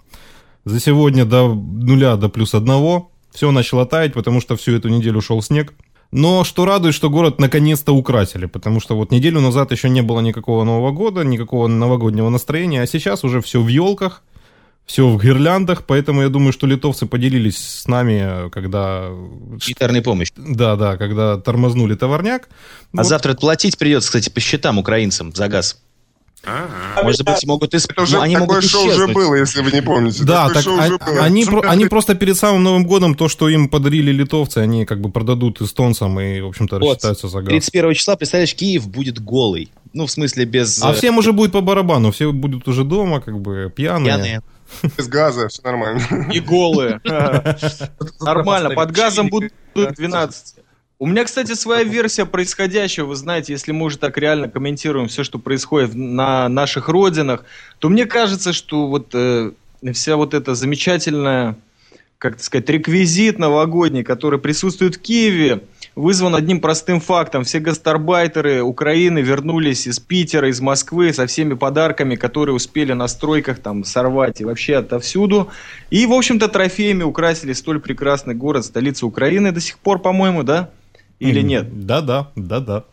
за 0.64 0.80
сегодня 0.80 1.24
до 1.24 1.54
нуля, 1.54 2.16
до 2.16 2.28
плюс 2.28 2.54
одного. 2.54 3.10
Все 3.32 3.50
начало 3.50 3.86
таять, 3.86 4.12
потому 4.12 4.40
что 4.40 4.56
всю 4.56 4.72
эту 4.72 4.88
неделю 4.88 5.20
шел 5.20 5.42
снег. 5.42 5.74
Но 6.12 6.44
что 6.44 6.66
радует, 6.66 6.94
что 6.94 7.08
город 7.08 7.40
наконец-то 7.40 7.94
украсили, 7.94 8.44
потому 8.44 8.80
что 8.80 8.94
вот 8.94 9.10
неделю 9.10 9.40
назад 9.40 9.72
еще 9.72 9.88
не 9.88 10.02
было 10.02 10.20
никакого 10.20 10.62
Нового 10.62 10.92
года, 10.92 11.24
никакого 11.24 11.68
новогоднего 11.68 12.28
настроения, 12.28 12.82
а 12.82 12.86
сейчас 12.86 13.24
уже 13.24 13.40
все 13.40 13.62
в 13.62 13.68
елках, 13.68 14.22
все 14.86 15.08
в 15.08 15.22
гирляндах, 15.22 15.84
поэтому 15.86 16.22
я 16.22 16.28
думаю, 16.28 16.52
что 16.52 16.66
литовцы 16.66 17.06
поделились 17.06 17.56
с 17.56 17.88
нами, 17.88 18.50
когда... 18.50 19.08
Гитарной 19.66 20.02
помощь. 20.02 20.28
Да, 20.36 20.76
да, 20.76 20.96
когда 20.96 21.38
тормознули 21.38 21.94
товарняк. 21.94 22.48
А 22.92 22.98
вот. 22.98 23.06
завтра 23.06 23.34
платить 23.34 23.78
придется, 23.78 24.08
кстати, 24.08 24.28
по 24.28 24.40
счетам 24.40 24.78
украинцам 24.78 25.32
за 25.34 25.48
газ. 25.48 25.78
А-а-а. 26.44 27.04
Может 27.04 27.24
быть, 27.24 27.46
могут 27.46 27.72
исп... 27.72 27.92
Это 27.92 28.02
уже, 28.02 28.20
они 28.20 28.34
такое 28.34 28.56
могут 28.56 28.64
шоу 28.68 28.88
уже 28.88 29.06
было, 29.06 29.36
если 29.36 29.62
вы 29.62 29.70
не 29.70 29.80
помните. 29.80 30.24
Да, 30.24 30.48
такое 30.48 30.88
так 30.88 31.02
а, 31.02 31.10
было. 31.10 31.20
Они, 31.22 31.44
про, 31.44 31.60
они 31.60 31.86
просто 31.86 32.16
перед 32.16 32.36
самым 32.36 32.64
Новым 32.64 32.84
годом 32.84 33.14
то, 33.14 33.28
что 33.28 33.48
им 33.48 33.68
подарили 33.68 34.10
литовцы, 34.10 34.58
они 34.58 34.84
как 34.84 35.00
бы 35.00 35.10
продадут 35.10 35.62
эстонцам 35.62 36.18
и, 36.18 36.40
в 36.40 36.48
общем-то, 36.48 36.80
вот. 36.80 36.88
рассчитаются 36.88 37.28
за 37.28 37.42
газ. 37.42 37.48
31 37.48 37.94
числа, 37.94 38.16
представляешь, 38.16 38.54
Киев 38.56 38.88
будет 38.88 39.20
голый. 39.20 39.70
Ну, 39.92 40.06
в 40.06 40.10
смысле, 40.10 40.44
без... 40.44 40.82
А 40.82 40.90
э, 40.90 40.94
всем 40.94 41.18
уже 41.18 41.32
будет 41.32 41.52
по 41.52 41.60
барабану, 41.60 42.10
все 42.10 42.32
будут 42.32 42.66
уже 42.66 42.82
дома, 42.82 43.20
как 43.20 43.40
бы, 43.40 43.72
пьяные. 43.74 44.06
Пьяные. 44.06 44.42
Без 44.96 45.08
газа, 45.08 45.48
все 45.48 45.62
нормально. 45.62 46.00
И 46.32 46.40
голые. 46.40 47.00
Нормально, 48.20 48.70
под 48.70 48.90
газом 48.92 49.28
будут 49.28 49.52
12. 49.74 50.56
У 50.98 51.06
меня, 51.06 51.24
кстати, 51.24 51.54
своя 51.54 51.82
версия 51.82 52.26
происходящего. 52.26 53.06
Вы 53.06 53.16
знаете, 53.16 53.52
если 53.52 53.72
мы 53.72 53.86
уже 53.86 53.98
так 53.98 54.16
реально 54.18 54.48
комментируем 54.48 55.08
все, 55.08 55.24
что 55.24 55.40
происходит 55.40 55.94
на 55.94 56.48
наших 56.48 56.88
родинах, 56.88 57.44
то 57.80 57.88
мне 57.88 58.06
кажется, 58.06 58.52
что 58.52 58.86
вот 58.86 59.08
э, 59.12 59.50
вся 59.92 60.14
вот 60.16 60.32
эта 60.32 60.54
замечательная, 60.54 61.56
как 62.22 62.40
сказать, 62.40 62.70
реквизит 62.70 63.40
новогодний, 63.40 64.04
который 64.04 64.38
присутствует 64.38 64.94
в 64.94 65.00
Киеве, 65.00 65.64
вызван 65.96 66.36
одним 66.36 66.60
простым 66.60 67.00
фактом. 67.00 67.42
Все 67.42 67.58
гастарбайтеры 67.58 68.62
Украины 68.62 69.18
вернулись 69.18 69.88
из 69.88 69.98
Питера, 69.98 70.48
из 70.48 70.60
Москвы 70.60 71.12
со 71.12 71.26
всеми 71.26 71.54
подарками, 71.54 72.14
которые 72.14 72.54
успели 72.54 72.92
на 72.92 73.08
стройках 73.08 73.58
там 73.58 73.82
сорвать 73.82 74.40
и 74.40 74.44
вообще 74.44 74.76
отовсюду. 74.76 75.48
И, 75.90 76.06
в 76.06 76.12
общем-то, 76.12 76.46
трофеями 76.46 77.02
украсили 77.02 77.54
столь 77.54 77.80
прекрасный 77.80 78.36
город, 78.36 78.66
столицу 78.66 79.08
Украины 79.08 79.50
до 79.50 79.60
сих 79.60 79.78
пор, 79.78 79.98
по-моему, 79.98 80.44
да? 80.44 80.70
Или 81.18 81.40
нет? 81.40 81.86
Да-да, 81.86 82.30
да-да. 82.36 82.84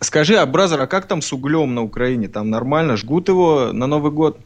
Скажи, 0.00 0.34
а, 0.34 0.44
Бразер, 0.44 0.80
а 0.80 0.88
как 0.88 1.06
там 1.06 1.22
с 1.22 1.32
углем 1.32 1.72
на 1.72 1.82
Украине? 1.82 2.26
Там 2.26 2.50
нормально? 2.50 2.96
Жгут 2.96 3.28
его 3.28 3.70
на 3.72 3.86
Новый 3.86 4.10
год? 4.10 4.40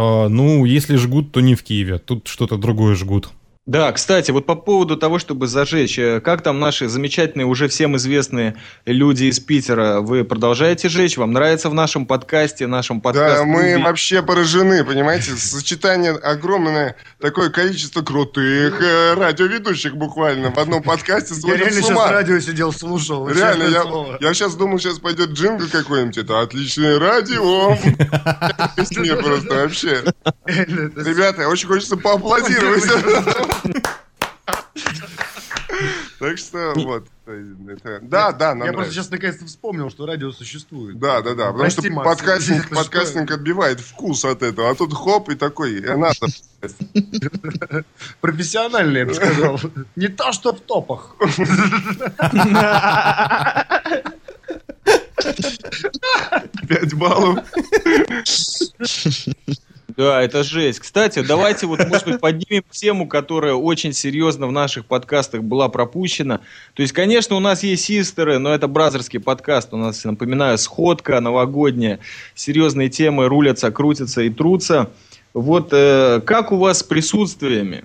А, 0.00 0.28
ну, 0.28 0.64
если 0.64 0.94
жгут, 0.94 1.32
то 1.32 1.40
не 1.40 1.56
в 1.56 1.64
Киеве. 1.64 1.98
Тут 1.98 2.28
что-то 2.28 2.56
другое 2.56 2.94
жгут. 2.94 3.30
Да, 3.68 3.92
кстати, 3.92 4.30
вот 4.30 4.46
по 4.46 4.54
поводу 4.54 4.96
того, 4.96 5.18
чтобы 5.18 5.46
зажечь, 5.46 5.98
э, 5.98 6.22
как 6.22 6.40
там 6.40 6.58
наши 6.58 6.88
замечательные, 6.88 7.44
уже 7.44 7.68
всем 7.68 7.98
известные 7.98 8.56
люди 8.86 9.24
из 9.24 9.40
Питера, 9.40 10.00
вы 10.00 10.24
продолжаете 10.24 10.88
жечь? 10.88 11.18
Вам 11.18 11.34
нравится 11.34 11.68
в 11.68 11.74
нашем 11.74 12.06
подкасте, 12.06 12.66
нашем 12.66 13.02
подкасте? 13.02 13.40
Да, 13.40 13.44
мы 13.44 13.78
вообще 13.78 14.22
поражены, 14.22 14.84
понимаете, 14.84 15.32
сочетание 15.32 16.12
огромное, 16.12 16.96
такое 17.20 17.50
количество 17.50 18.00
крутых 18.00 18.80
э, 18.80 19.12
радиоведущих 19.12 19.94
буквально 19.94 20.50
в 20.50 20.56
одном 20.56 20.82
подкасте 20.82 21.34
Я 21.46 21.58
реально 21.58 21.82
сейчас 21.82 22.10
радио 22.10 22.40
сидел, 22.40 22.72
слушал. 22.72 23.28
Реально, 23.28 23.64
я, 23.64 23.82
слово. 23.82 24.16
я 24.18 24.32
сейчас 24.32 24.54
думал, 24.54 24.78
сейчас 24.78 24.98
пойдет 24.98 25.32
джингл 25.32 25.66
какой-нибудь, 25.70 26.16
это 26.16 26.40
отличное 26.40 26.98
радио. 26.98 27.76
Песня 28.76 29.14
просто 29.16 29.54
вообще. 29.56 30.04
Ребята, 30.46 31.46
очень 31.48 31.68
хочется 31.68 31.98
поаплодировать. 31.98 33.57
Так 36.18 36.38
что 36.38 36.72
вот. 36.74 37.06
это- 37.26 38.00
Да, 38.02 38.32
да, 38.32 38.54
нам 38.54 38.66
Я 38.66 38.72
просто 38.72 38.92
сейчас 38.92 39.10
наконец-то 39.10 39.46
вспомнил, 39.46 39.90
что 39.90 40.06
радио 40.06 40.32
существует. 40.32 40.98
Да, 40.98 41.22
да, 41.22 41.34
да. 41.34 41.52
Потому 41.52 41.70
что 41.70 41.88
Макс, 41.90 42.08
подкастинг, 42.08 42.66
это 42.66 42.74
подкастинг 42.74 43.30
отбивает 43.30 43.80
вкус 43.80 44.24
от 44.24 44.42
этого. 44.42 44.70
А 44.70 44.74
тут 44.74 44.92
хоп 44.92 45.28
и 45.28 45.36
такой, 45.36 45.80
надо. 45.80 46.14
что? 46.14 46.26
Профессионально, 48.20 48.98
я 48.98 49.06
бы 49.06 49.14
сказал. 49.14 49.60
Не 49.94 50.08
то, 50.08 50.32
что 50.32 50.52
в 50.52 50.60
топах. 50.60 51.14
Пять 56.68 56.94
баллов. 56.94 57.38
Да, 59.98 60.22
это 60.22 60.44
жесть. 60.44 60.78
Кстати, 60.78 61.24
давайте 61.26 61.66
вот, 61.66 61.80
может 61.88 62.06
быть, 62.06 62.20
поднимем 62.20 62.62
тему, 62.70 63.08
которая 63.08 63.54
очень 63.54 63.92
серьезно 63.92 64.46
в 64.46 64.52
наших 64.52 64.86
подкастах 64.86 65.42
была 65.42 65.68
пропущена. 65.68 66.38
То 66.74 66.82
есть, 66.82 66.92
конечно, 66.92 67.34
у 67.34 67.40
нас 67.40 67.64
есть 67.64 67.86
систеры, 67.86 68.38
но 68.38 68.54
это 68.54 68.68
бразерский 68.68 69.18
подкаст. 69.18 69.74
У 69.74 69.76
нас, 69.76 70.04
напоминаю, 70.04 70.56
сходка 70.58 71.18
новогодняя. 71.18 71.98
Серьезные 72.36 72.90
темы 72.90 73.26
рулятся, 73.26 73.72
крутятся 73.72 74.22
и 74.22 74.30
трутся. 74.30 74.88
Вот 75.34 75.70
э, 75.72 76.20
как 76.24 76.52
у 76.52 76.58
вас 76.58 76.78
с 76.78 76.82
присутствиями 76.84 77.84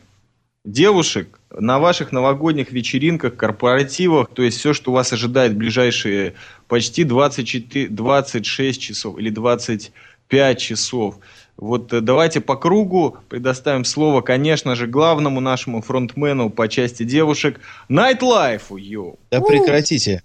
девушек 0.63 1.39
на 1.49 1.79
ваших 1.79 2.11
новогодних 2.11 2.71
вечеринках, 2.71 3.35
корпоративах, 3.35 4.29
то 4.31 4.43
есть 4.43 4.59
все, 4.59 4.73
что 4.73 4.91
вас 4.91 5.13
ожидает 5.13 5.53
в 5.53 5.57
ближайшие 5.57 6.35
почти 6.67 7.05
24, 7.05 7.87
26 7.87 8.79
часов 8.79 9.17
или 9.17 9.31
25 9.31 10.59
часов. 10.59 11.17
Вот 11.57 11.93
э, 11.93 12.01
давайте 12.01 12.41
по 12.41 12.55
кругу 12.55 13.17
предоставим 13.29 13.85
слово, 13.85 14.21
конечно 14.21 14.75
же, 14.75 14.87
главному 14.87 15.39
нашему 15.39 15.81
фронтмену 15.81 16.49
по 16.49 16.67
части 16.67 17.03
девушек, 17.03 17.59
Найтлайфу, 17.89 18.77
йоу. 18.77 19.19
Да 19.31 19.41
прекратите. 19.41 20.23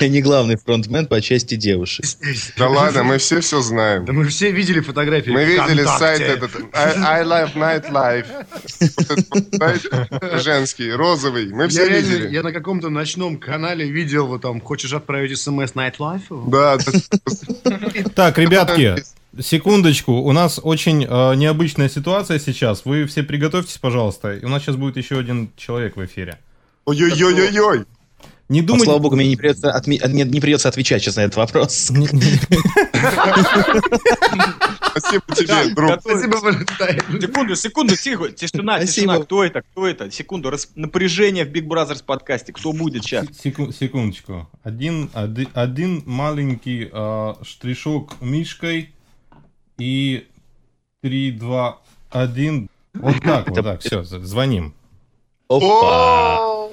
Я 0.00 0.08
не 0.08 0.20
главный 0.20 0.56
фронтмен 0.56 1.06
по 1.06 1.20
части 1.20 1.54
девушек. 1.54 2.04
Да 2.56 2.68
ладно, 2.68 3.04
мы 3.04 3.18
все 3.18 3.40
все 3.40 3.60
знаем. 3.60 4.04
Да 4.04 4.12
мы 4.12 4.26
все 4.26 4.50
видели 4.50 4.80
фотографии 4.80 5.30
Мы 5.30 5.44
видели 5.44 5.84
сайт 5.84 6.20
этот 6.20 6.50
I, 6.72 6.94
I 6.96 7.24
Love 7.24 7.54
Nightlife. 7.54 8.26
Женский, 10.42 10.90
розовый. 10.92 11.52
Мы 11.52 11.64
Я, 11.64 11.68
все 11.68 11.88
видели. 11.88 12.28
я 12.30 12.42
на 12.42 12.52
каком-то 12.52 12.88
ночном 12.88 13.38
канале 13.38 13.88
видел, 13.88 14.26
вот 14.26 14.42
там, 14.42 14.60
хочешь 14.60 14.92
отправить 14.92 15.38
смс 15.38 15.72
Nightlife? 15.72 16.50
Да, 16.50 16.78
да. 16.78 17.80
Так, 18.14 18.38
ребятки, 18.38 18.96
секундочку. 19.40 20.14
У 20.14 20.32
нас 20.32 20.58
очень 20.60 21.04
э, 21.04 21.34
необычная 21.36 21.88
ситуация 21.88 22.38
сейчас. 22.40 22.84
Вы 22.84 23.06
все 23.06 23.22
приготовьтесь, 23.22 23.78
пожалуйста. 23.78 24.38
У 24.42 24.48
нас 24.48 24.62
сейчас 24.62 24.74
будет 24.76 24.96
еще 24.96 25.18
один 25.18 25.52
человек 25.56 25.96
в 25.96 26.04
эфире. 26.04 26.38
Ой-ой-ой-ой-ой. 26.86 27.84
Не 28.48 28.60
А, 28.60 28.62
думайте... 28.62 28.84
слава 28.86 28.98
богу, 28.98 29.16
мне 29.16 29.28
не 29.28 29.36
придется, 29.36 29.68
отме- 29.76 29.98
от- 30.00 30.10
мне 30.10 30.24
не 30.24 30.40
придется 30.40 30.68
отвечать 30.68 31.02
сейчас 31.02 31.16
на 31.16 31.20
этот 31.22 31.36
вопрос. 31.36 31.90
Спасибо 34.90 35.34
тебе, 35.34 35.74
друг. 35.74 36.00
Спасибо. 36.00 36.36
Секунду, 37.20 37.56
секунду, 37.56 37.96
тихо, 37.96 38.30
тишина, 38.30 38.84
тишина. 38.84 39.18
Кто 39.20 39.44
это, 39.44 39.62
кто 39.62 39.86
это? 39.86 40.10
Секунду, 40.10 40.50
рас- 40.50 40.70
напряжение 40.74 41.44
в 41.44 41.48
Big 41.48 41.66
Brothers 41.66 42.02
подкасте. 42.04 42.52
Кто 42.52 42.72
будет 42.72 43.04
сейчас? 43.04 43.26
Секу- 43.38 43.72
секундочку. 43.72 44.48
Один, 44.62 45.10
оди- 45.14 45.48
один 45.54 46.02
маленький 46.06 46.88
э, 46.90 47.34
штришок 47.42 48.16
мишкой 48.20 48.94
и 49.78 50.26
3, 51.02 51.32
2, 51.32 51.78
1. 52.10 52.68
Вот 52.94 53.22
так, 53.22 53.48
вот 53.50 53.62
так. 53.62 53.80
Все, 53.80 54.02
звоним. 54.02 54.74
Опа! 55.48 56.68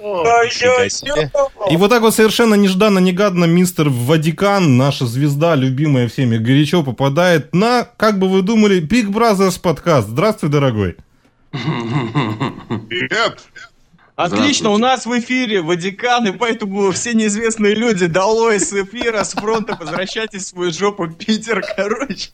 И 1.69 1.77
вот 1.77 1.89
так 1.89 2.01
вот 2.01 2.13
совершенно 2.13 2.55
нежданно-негаданно 2.55 3.45
мистер 3.45 3.87
Ватикан, 3.89 4.75
наша 4.75 5.05
звезда, 5.05 5.55
любимая 5.55 6.09
всеми, 6.09 6.37
горячо 6.37 6.83
попадает 6.83 7.55
на, 7.55 7.87
как 7.95 8.19
бы 8.19 8.27
вы 8.27 8.41
думали, 8.41 8.81
Big 8.81 9.05
Brothers 9.05 9.61
подкаст. 9.61 10.09
Здравствуй, 10.09 10.49
дорогой. 10.49 10.97
Привет. 11.51 13.45
Отлично, 14.17 14.71
у 14.71 14.77
нас 14.77 15.05
в 15.05 15.19
эфире 15.19 15.61
Ватикан, 15.61 16.27
и 16.27 16.31
поэтому 16.31 16.91
все 16.91 17.13
неизвестные 17.13 17.75
люди 17.75 18.07
долой 18.07 18.59
с 18.59 18.73
эфира, 18.73 19.23
с 19.23 19.31
фронта, 19.33 19.77
возвращайтесь 19.79 20.43
в 20.43 20.47
свою 20.47 20.71
жопу, 20.73 21.07
Питер, 21.07 21.63
короче. 21.75 22.29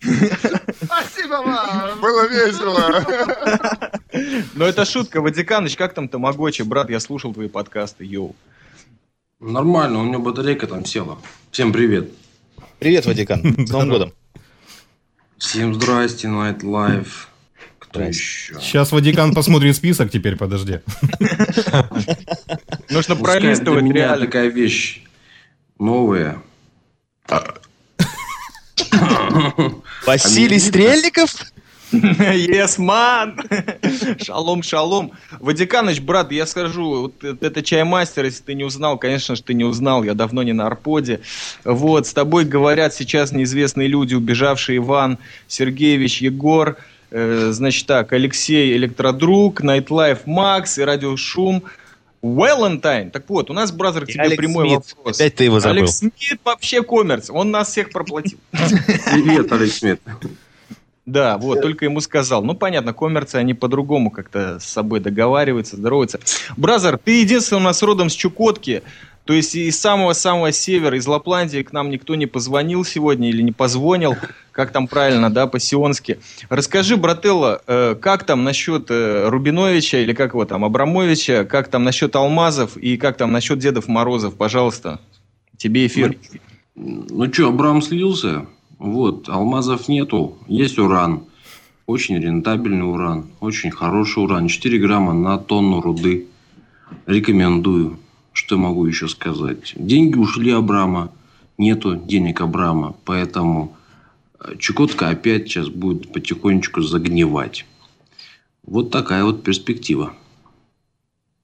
Спасибо 0.94 1.42
вам! 1.42 2.00
Было 2.00 2.28
весело. 2.28 3.04
Но 4.54 4.64
это 4.64 4.84
шутка, 4.84 5.20
Ватиканыч, 5.20 5.76
как 5.76 5.94
там 5.94 6.08
Тамагочи, 6.08 6.62
брат, 6.62 6.90
я 6.90 7.00
слушал 7.00 7.32
твои 7.32 7.48
подкасты, 7.48 8.04
йоу. 8.04 8.36
Нормально, 9.40 10.00
у 10.00 10.04
него 10.04 10.22
батарейка 10.22 10.66
там 10.66 10.84
села. 10.84 11.18
Всем 11.50 11.72
привет. 11.72 12.10
Привет, 12.78 13.06
Ватикан. 13.06 13.66
С 13.66 13.70
Новым 13.72 13.88
годом. 13.90 14.12
Всем 15.38 15.74
здрасте, 15.74 16.28
Night 16.28 16.60
Life. 16.60 17.26
Кто 17.78 18.00
еще? 18.00 18.54
Сейчас 18.60 18.92
Ватикан 18.92 19.34
посмотрит 19.34 19.76
список 19.76 20.10
теперь, 20.10 20.36
подожди. 20.36 20.80
Нужно 22.90 23.16
пролистывать 23.16 23.82
меня 23.82 23.94
реально. 23.94 24.26
такая 24.26 24.48
вещь 24.48 25.02
новая. 25.78 26.40
Василий 30.06 30.58
Стрельников? 30.58 31.30
Yes, 31.92 32.78
man! 32.78 33.38
Шалом, 34.24 34.62
шалом. 34.62 35.12
Ватиканыч, 35.38 36.00
брат, 36.00 36.32
я 36.32 36.46
скажу, 36.46 37.02
вот 37.02 37.24
это 37.24 37.62
чаймастер, 37.62 38.24
если 38.24 38.42
ты 38.42 38.54
не 38.54 38.64
узнал, 38.64 38.98
конечно 38.98 39.36
же, 39.36 39.42
ты 39.42 39.54
не 39.54 39.64
узнал, 39.64 40.02
я 40.02 40.14
давно 40.14 40.42
не 40.42 40.52
на 40.52 40.66
Арподе. 40.66 41.20
Вот, 41.64 42.06
с 42.06 42.12
тобой 42.12 42.44
говорят 42.44 42.94
сейчас 42.94 43.32
неизвестные 43.32 43.86
люди, 43.86 44.14
убежавший 44.14 44.78
Иван 44.78 45.18
Сергеевич 45.46 46.20
Егор, 46.20 46.76
э, 47.10 47.50
значит 47.52 47.86
так, 47.86 48.12
Алексей 48.12 48.76
Электродруг, 48.76 49.62
Nightlife 49.62 50.22
Макс 50.26 50.78
и 50.78 50.82
Радиошум. 50.82 51.62
Валентайн. 52.24 53.10
Так 53.10 53.28
вот, 53.28 53.50
у 53.50 53.52
нас, 53.52 53.70
brother, 53.70 54.06
к 54.06 54.08
тебе 54.08 54.22
Алекс 54.22 54.38
прямой 54.38 54.68
Смит. 54.70 54.94
вопрос. 54.96 55.20
Опять 55.20 55.34
ты 55.34 55.44
его 55.44 55.60
забыл. 55.60 55.76
Алекс 55.76 55.98
Смит 55.98 56.40
вообще 56.42 56.82
коммерц, 56.82 57.28
он 57.28 57.50
нас 57.50 57.68
всех 57.68 57.90
проплатил. 57.90 58.38
Привет, 58.50 59.52
Алекс 59.52 59.78
Смит. 59.78 60.00
Да, 61.04 61.36
вот, 61.36 61.60
только 61.60 61.84
ему 61.84 62.00
сказал. 62.00 62.42
Ну, 62.42 62.54
понятно, 62.54 62.94
коммерцы, 62.94 63.36
они 63.36 63.52
по-другому 63.52 64.10
как-то 64.10 64.58
с 64.58 64.64
собой 64.64 65.00
договариваются, 65.00 65.76
здороваются. 65.76 66.18
Brother, 66.56 66.96
ты 66.96 67.20
единственный 67.20 67.58
у 67.58 67.62
нас 67.62 67.82
родом 67.82 68.08
с 68.08 68.14
Чукотки. 68.14 68.82
То 69.24 69.32
есть 69.32 69.54
из 69.54 69.80
самого-самого 69.80 70.52
севера, 70.52 70.98
из 70.98 71.06
Лапландии 71.06 71.62
к 71.62 71.72
нам 71.72 71.90
никто 71.90 72.14
не 72.14 72.26
позвонил 72.26 72.84
сегодня 72.84 73.30
или 73.30 73.40
не 73.40 73.52
позвонил, 73.52 74.16
как 74.52 74.70
там 74.70 74.86
правильно, 74.86 75.30
да, 75.30 75.46
по-сионски. 75.46 76.18
Расскажи, 76.50 76.96
брателло, 76.96 77.62
э, 77.66 77.94
как 77.98 78.24
там 78.24 78.44
насчет 78.44 78.90
э, 78.90 79.28
Рубиновича 79.28 79.98
или 79.98 80.12
как 80.12 80.34
его 80.34 80.44
там, 80.44 80.64
Абрамовича, 80.64 81.46
как 81.46 81.68
там 81.68 81.84
насчет 81.84 82.14
Алмазов 82.16 82.76
и 82.76 82.98
как 82.98 83.16
там 83.16 83.32
насчет 83.32 83.58
Дедов 83.58 83.88
Морозов, 83.88 84.34
пожалуйста, 84.34 85.00
тебе 85.56 85.86
эфир. 85.86 86.18
Ну 86.74 87.32
что, 87.32 87.48
Абрам 87.48 87.80
слился? 87.80 88.46
Вот, 88.78 89.28
алмазов 89.28 89.88
нету, 89.88 90.36
есть 90.48 90.78
уран. 90.78 91.24
Очень 91.86 92.18
рентабельный 92.18 92.86
уран, 92.86 93.26
очень 93.40 93.70
хороший 93.70 94.22
уран. 94.22 94.48
4 94.48 94.78
грамма 94.78 95.12
на 95.12 95.38
тонну 95.38 95.80
руды. 95.80 96.26
Рекомендую. 97.06 97.98
Что 98.34 98.58
могу 98.58 98.84
еще 98.84 99.08
сказать? 99.08 99.72
Деньги 99.76 100.18
ушли 100.18 100.50
Абрама. 100.50 101.12
Нету 101.56 101.94
денег 101.94 102.40
Абрама. 102.40 102.96
Поэтому 103.04 103.76
э, 104.40 104.56
Чукотка 104.58 105.08
опять 105.08 105.44
сейчас 105.44 105.68
будет 105.68 106.12
потихонечку 106.12 106.82
загнивать. 106.82 107.64
Вот 108.66 108.90
такая 108.90 109.22
вот 109.22 109.44
перспектива. 109.44 110.14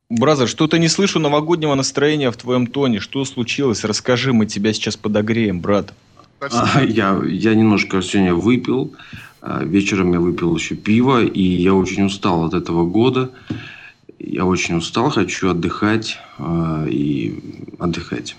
Бразер, 0.08 0.48
что-то 0.48 0.78
не 0.78 0.88
слышу 0.88 1.20
новогоднего 1.20 1.76
настроения 1.76 2.32
в 2.32 2.36
твоем 2.36 2.66
тоне. 2.66 2.98
Что 2.98 3.24
случилось? 3.24 3.84
Расскажи, 3.84 4.32
мы 4.32 4.46
тебя 4.46 4.72
сейчас 4.72 4.96
подогреем, 4.96 5.60
брат. 5.60 5.94
А, 6.40 6.82
я, 6.82 7.22
я 7.24 7.54
немножко 7.54 8.02
сегодня 8.02 8.34
выпил. 8.34 8.92
А, 9.40 9.62
вечером 9.62 10.12
я 10.12 10.18
выпил 10.18 10.56
еще 10.56 10.74
пиво. 10.74 11.22
И 11.24 11.40
я 11.40 11.72
очень 11.72 12.02
устал 12.02 12.46
от 12.46 12.54
этого 12.54 12.84
года. 12.84 13.30
Я 14.22 14.44
очень 14.44 14.76
устал, 14.76 15.08
хочу 15.08 15.50
отдыхать 15.50 16.18
э, 16.38 16.86
и 16.90 17.64
отдыхать. 17.78 18.36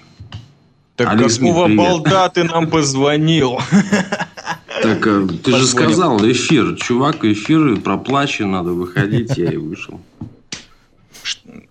Так 0.96 1.10
Алекс 1.10 1.40
какого 1.40 1.66
Смит, 1.66 1.78
балда 1.78 2.30
ты 2.30 2.44
нам 2.44 2.70
позвонил? 2.70 3.60
Так 4.84 5.08
э, 5.08 5.28
ты 5.44 5.58
же 5.58 5.66
сказал, 5.66 6.20
эфир. 6.32 6.76
Чувак, 6.76 7.26
эфир 7.26 7.80
проплачен, 7.80 8.52
надо 8.52 8.74
выходить, 8.74 9.36
я 9.38 9.52
и 9.52 9.58
вышел. 9.58 10.00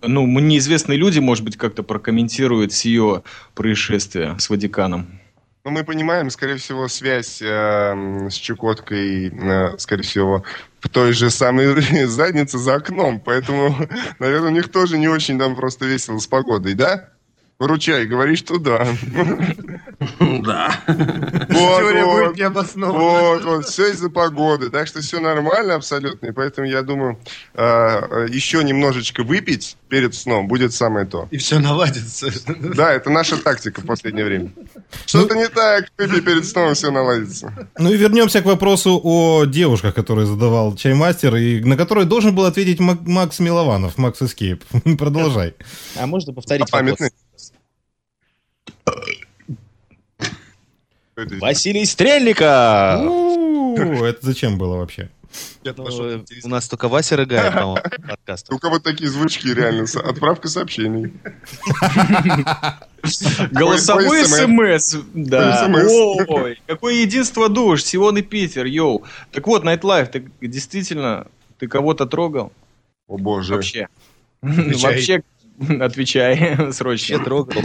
Ну, 0.01 0.27
неизвестные 0.39 0.97
люди, 0.97 1.19
может 1.19 1.45
быть, 1.45 1.55
как-то 1.55 1.81
прокомментируют 1.81 2.73
сие 2.73 3.23
происшествие 3.55 4.37
с 4.39 4.49
Ватиканом. 4.49 5.07
Ну, 5.63 5.69
мы 5.69 5.83
понимаем, 5.83 6.31
скорее 6.31 6.57
всего, 6.57 6.87
связь 6.87 7.39
э, 7.39 8.27
с 8.31 8.33
Чукоткой, 8.33 9.27
э, 9.29 9.77
скорее 9.77 10.01
всего, 10.01 10.43
в 10.79 10.89
той 10.89 11.13
же 11.13 11.29
самой 11.29 11.79
заднице 12.07 12.57
за 12.57 12.75
окном. 12.75 13.19
Поэтому, 13.19 13.75
наверное, 14.19 14.49
у 14.49 14.53
них 14.53 14.71
тоже 14.71 14.97
не 14.97 15.07
очень 15.07 15.37
там 15.37 15.55
просто 15.55 15.85
весело 15.85 16.17
с 16.17 16.25
погодой, 16.25 16.73
да? 16.73 17.09
Выручай, 17.59 18.07
говоришь, 18.07 18.39
что 18.39 18.57
да. 18.57 18.87
Теория 21.51 22.05
вот, 22.05 22.25
будет 22.25 22.37
необоснованной. 22.37 22.99
Вот, 22.99 23.45
вот, 23.45 23.65
все 23.65 23.91
из-за 23.91 24.09
погоды. 24.09 24.69
Так 24.69 24.87
что 24.87 25.01
все 25.01 25.19
нормально 25.19 25.75
абсолютно. 25.75 26.27
И 26.27 26.31
поэтому 26.31 26.67
я 26.67 26.81
думаю, 26.81 27.19
э, 27.53 28.27
еще 28.29 28.63
немножечко 28.63 29.23
выпить 29.23 29.77
перед 29.89 30.15
сном 30.15 30.47
будет 30.47 30.73
самое 30.73 31.05
то. 31.05 31.27
И 31.31 31.37
все 31.37 31.59
наладится. 31.59 32.27
Да, 32.47 32.93
это 32.93 33.09
наша 33.09 33.37
тактика 33.37 33.81
в 33.81 33.85
последнее 33.85 34.25
время. 34.25 34.51
Что-то 35.05 35.35
не 35.35 35.47
так, 35.47 35.85
выпей 35.97 36.21
перед 36.21 36.45
сном, 36.45 36.73
все 36.73 36.91
наладится. 36.91 37.69
Ну 37.77 37.91
и 37.91 37.97
вернемся 37.97 38.41
к 38.41 38.45
вопросу 38.45 38.99
о 39.03 39.45
девушках, 39.45 39.93
который 39.93 40.25
задавал 40.25 40.75
чаймастер, 40.75 41.35
и 41.35 41.61
на 41.61 41.75
который 41.77 42.05
должен 42.05 42.33
был 42.33 42.45
ответить 42.45 42.79
Макс 42.79 43.39
Милованов, 43.39 43.97
Макс 43.97 44.21
Эскейп. 44.21 44.63
Продолжай. 44.97 45.53
А 45.95 46.07
можно 46.07 46.33
повторить 46.33 46.71
вопрос? 46.71 46.97
Василий 51.15 51.85
Стрельников! 51.85 52.45
Это 54.03 54.17
зачем 54.21 54.57
было 54.57 54.77
вообще? 54.77 55.09
Ну, 55.63 56.25
у 56.43 56.47
нас 56.49 56.67
только 56.67 56.89
Вася 56.89 57.15
рыгает, 57.15 57.53
по-моему, 57.53 57.77
подкаст. 58.07 58.51
У 58.51 58.57
кого 58.59 58.79
такие 58.79 59.09
звучки 59.09 59.53
реально? 59.53 59.85
Отправка 60.03 60.49
сообщений. 60.49 61.13
Голосовой 63.51 64.25
смс. 64.25 64.97
Да. 65.13 65.69
Ой, 66.27 66.61
какое 66.67 66.93
единство 66.95 67.47
душ. 67.49 67.83
Сион 67.83 68.17
и 68.17 68.21
Питер, 68.21 68.65
йоу. 68.65 69.03
Так 69.31 69.47
вот, 69.47 69.63
Nightlife, 69.63 70.07
ты 70.07 70.31
действительно, 70.41 71.27
ты 71.57 71.67
кого-то 71.67 72.05
трогал? 72.05 72.51
О 73.07 73.17
боже. 73.17 73.55
Вообще. 73.55 73.87
Вообще, 74.41 75.23
отвечай 75.79 76.71
срочно. 76.73 77.13
Я 77.13 77.19
трогал. 77.19 77.61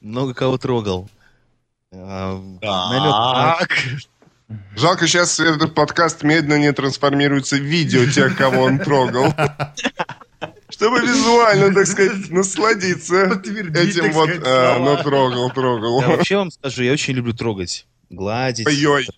Много 0.00 0.34
кого 0.34 0.58
трогал. 0.58 1.08
Так. 1.92 3.68
Жалко, 4.76 5.06
сейчас 5.06 5.38
этот 5.40 5.74
подкаст 5.74 6.22
медленно 6.22 6.58
не 6.58 6.72
трансформируется 6.72 7.56
в 7.56 7.60
видео 7.60 8.06
тех, 8.10 8.36
кого 8.36 8.62
он 8.62 8.78
трогал. 8.78 9.32
Чтобы 10.70 11.00
визуально, 11.00 11.72
так 11.72 11.86
сказать, 11.86 12.30
насладиться 12.30 13.26
этим 13.26 14.12
вот, 14.12 14.30
а, 14.44 14.78
ну, 14.78 14.96
трогал, 15.02 15.50
трогал. 15.50 16.00
Я 16.00 16.08
вообще 16.08 16.36
вам 16.38 16.50
скажу, 16.50 16.82
я 16.82 16.92
очень 16.92 17.14
люблю 17.14 17.34
трогать 17.34 17.86
гладить, 18.12 18.66
Ой-ой. 18.66 19.08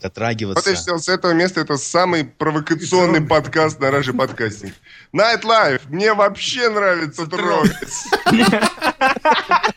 дотрагиваться. 0.00 0.70
Вот 0.70 0.86
я 0.86 0.98
с 0.98 1.08
этого 1.08 1.32
места 1.32 1.60
это 1.60 1.76
самый 1.76 2.24
провокационный 2.24 3.20
подкаст 3.20 3.80
на 3.80 3.90
Раже 3.90 4.12
подкастинг. 4.12 4.74
Night 5.12 5.42
Life, 5.42 5.82
мне 5.88 6.14
вообще 6.14 6.70
нравится 6.70 7.26
трогать. 7.26 7.74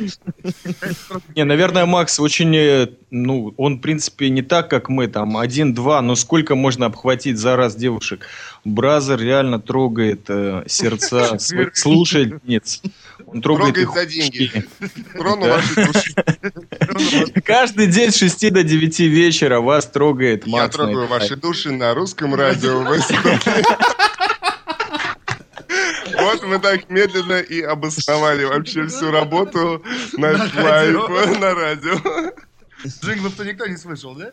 Не, 1.36 1.44
наверное, 1.44 1.86
Макс 1.86 2.18
очень, 2.20 2.54
э, 2.56 2.88
ну, 3.10 3.54
он, 3.56 3.78
в 3.78 3.80
принципе, 3.80 4.30
не 4.30 4.42
так, 4.42 4.68
как 4.70 4.88
мы, 4.88 5.08
там, 5.08 5.36
один-два, 5.36 6.00
но 6.02 6.14
сколько 6.14 6.54
можно 6.54 6.86
обхватить 6.86 7.38
за 7.38 7.56
раз 7.56 7.74
девушек? 7.74 8.26
Бразер 8.64 9.20
реально 9.20 9.60
трогает 9.60 10.24
э, 10.28 10.64
сердца 10.66 11.38
слушательниц. 11.74 12.82
Он 13.26 13.40
трогает, 13.42 13.74
трогает 13.74 14.10
за 14.10 14.14
деньги. 14.14 14.64
Трону 15.12 15.48
ваши 15.48 15.74
души. 15.74 17.32
Каждый 17.44 17.86
день 17.86 18.10
с 18.10 18.16
6 18.16 18.52
до 18.52 18.62
9 18.62 19.00
вечера 19.00 19.60
вас 19.60 19.86
трогает 19.86 20.46
Макс. 20.46 20.64
Я 20.64 20.68
трогаю 20.68 21.06
ваши 21.06 21.36
души 21.36 21.70
на 21.70 21.94
русском 21.94 22.34
радио. 22.34 22.84
Вот 26.32 26.46
мы 26.46 26.58
так 26.58 26.88
медленно 26.90 27.40
и 27.40 27.60
обосновали 27.60 28.44
вообще 28.44 28.86
всю 28.86 29.10
работу 29.10 29.82
на 30.16 30.28
лайф 30.28 31.38
на 31.40 31.54
радио. 31.54 32.32
Джинглов-то 33.02 33.44
никто 33.44 33.66
не 33.66 33.76
слышал, 33.76 34.14
да? 34.14 34.30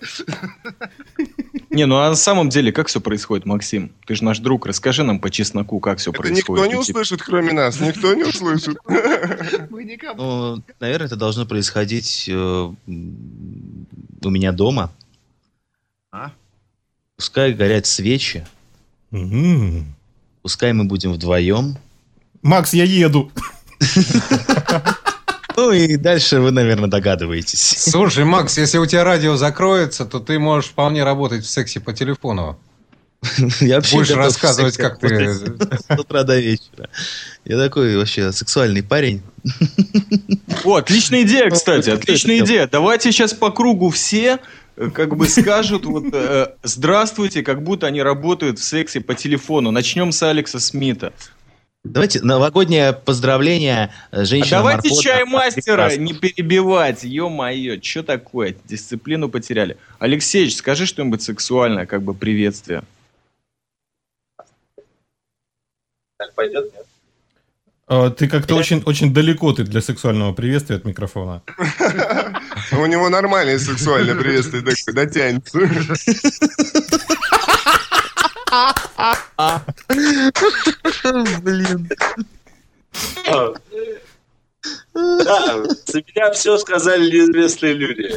Не, 1.70 1.86
ну 1.86 1.98
а 1.98 2.10
на 2.10 2.16
самом 2.16 2.50
деле, 2.50 2.72
как 2.72 2.88
все 2.88 3.02
происходит, 3.02 3.46
Максим? 3.46 3.92
Ты 4.06 4.16
же 4.16 4.24
наш 4.24 4.40
друг, 4.40 4.66
расскажи 4.66 5.04
нам 5.04 5.20
по 5.20 5.30
честноку, 5.30 5.80
как 5.80 6.00
все 6.00 6.12
это 6.12 6.22
происходит. 6.22 6.66
никто 6.66 6.66
не 6.66 6.80
услышит, 6.80 7.22
кроме 7.22 7.52
нас, 7.52 7.80
никто 7.80 8.14
не 8.14 8.24
услышит. 8.24 8.78
Ну, 10.16 10.64
наверное, 10.80 11.08
это 11.08 11.16
должно 11.16 11.46
происходить 11.46 12.30
э, 12.30 12.34
у 12.34 12.76
меня 14.30 14.52
дома. 14.54 14.94
А? 16.12 16.32
Пускай 17.18 17.54
горят 17.54 17.86
свечи. 17.86 18.48
Пускай 20.42 20.72
мы 20.74 20.86
будем 20.86 21.12
вдвоем. 21.12 21.78
Макс, 22.48 22.74
я 22.74 22.86
еду. 22.86 23.32
Ну 25.60 25.72
и 25.72 25.98
дальше 25.98 26.40
вы, 26.40 26.52
наверное, 26.52 26.88
догадываетесь. 26.88 27.78
Слушай, 27.80 28.26
Макс, 28.26 28.60
если 28.60 28.78
у 28.78 28.86
тебя 28.86 29.04
радио 29.04 29.36
закроется, 29.38 30.06
то 30.06 30.20
ты 30.20 30.38
можешь 30.38 30.70
вполне 30.70 31.04
работать 31.04 31.44
в 31.44 31.50
сексе 31.50 31.80
по 31.80 31.94
телефону. 31.94 32.60
Я 33.60 33.78
вообще 33.78 33.96
Будешь 33.96 34.12
рассказывать, 34.12 34.78
как 34.78 35.00
ты... 35.00 35.34
С 35.34 36.00
утра 36.00 36.22
до 36.22 36.40
вечера. 36.40 36.90
Я 37.44 37.58
такой 37.58 37.98
вообще 37.98 38.32
сексуальный 38.32 38.84
парень. 38.84 39.24
О, 40.64 40.76
отличная 40.76 41.24
идея, 41.24 41.50
кстати, 41.50 41.90
отличная 41.90 42.42
идея. 42.42 42.70
Давайте 42.72 43.12
сейчас 43.12 43.34
по 43.34 43.50
кругу 43.50 43.90
все 43.90 44.38
э, 44.76 44.92
как 44.92 45.18
бы 45.18 45.28
скажут 45.28 45.86
вот 45.86 46.06
э, 46.14 46.50
здравствуйте, 46.62 47.42
как 47.42 47.64
будто 47.64 47.88
они 47.88 48.04
работают 48.04 48.60
в 48.60 48.64
сексе 48.64 49.02
по 49.02 49.16
телефону. 49.16 49.72
Начнем 49.72 50.12
с 50.12 50.22
Алекса 50.22 50.60
Смита. 50.60 51.14
Давайте 51.92 52.22
новогоднее 52.22 52.94
поздравление 52.94 53.92
э, 54.12 54.26
женщинам. 54.26 54.68
А 54.68 54.74
давайте 54.74 54.96
чай 55.02 55.24
мастера 55.26 55.96
не 55.96 56.14
перебивать. 56.14 57.04
Ё-моё, 57.04 57.82
что 57.82 58.04
такое? 58.04 58.56
Дисциплину 58.66 59.30
потеряли. 59.30 59.78
Алексеевич, 60.00 60.56
скажи 60.58 60.86
что-нибудь 60.86 61.22
сексуальное, 61.22 61.86
как 61.86 62.02
бы 62.04 62.14
приветствие. 62.14 62.84
Так 66.18 66.34
пойдет, 66.36 66.74
нет? 66.74 66.86
А, 67.90 68.10
ты 68.10 68.28
как-то 68.28 68.56
очень, 68.56 68.84
очень 68.86 69.14
далеко 69.14 69.54
ты 69.54 69.64
для 69.64 69.82
сексуального 69.82 70.34
приветствия 70.34 70.76
от 70.76 70.86
микрофона. 70.86 71.42
У 72.74 72.86
него 72.86 73.08
нормальное 73.08 73.60
сексуальное 73.60 74.16
приветствие, 74.16 74.62
дотянется. 74.94 75.60
Блин. 81.42 81.90
А, 83.28 83.54
да, 84.94 85.64
за 85.86 85.98
меня 86.00 86.32
все 86.32 86.58
сказали 86.58 87.10
неизвестные 87.10 87.74
люди. 87.74 88.10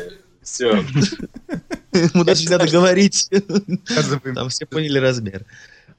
Все. 0.43 0.85
Ему 1.93 2.25
даже 2.25 2.43
не 2.45 2.49
надо 2.49 2.69
говорить. 2.69 3.29
Там 4.35 4.49
все 4.49 4.67
поняли 4.67 4.99
размер. 4.99 5.45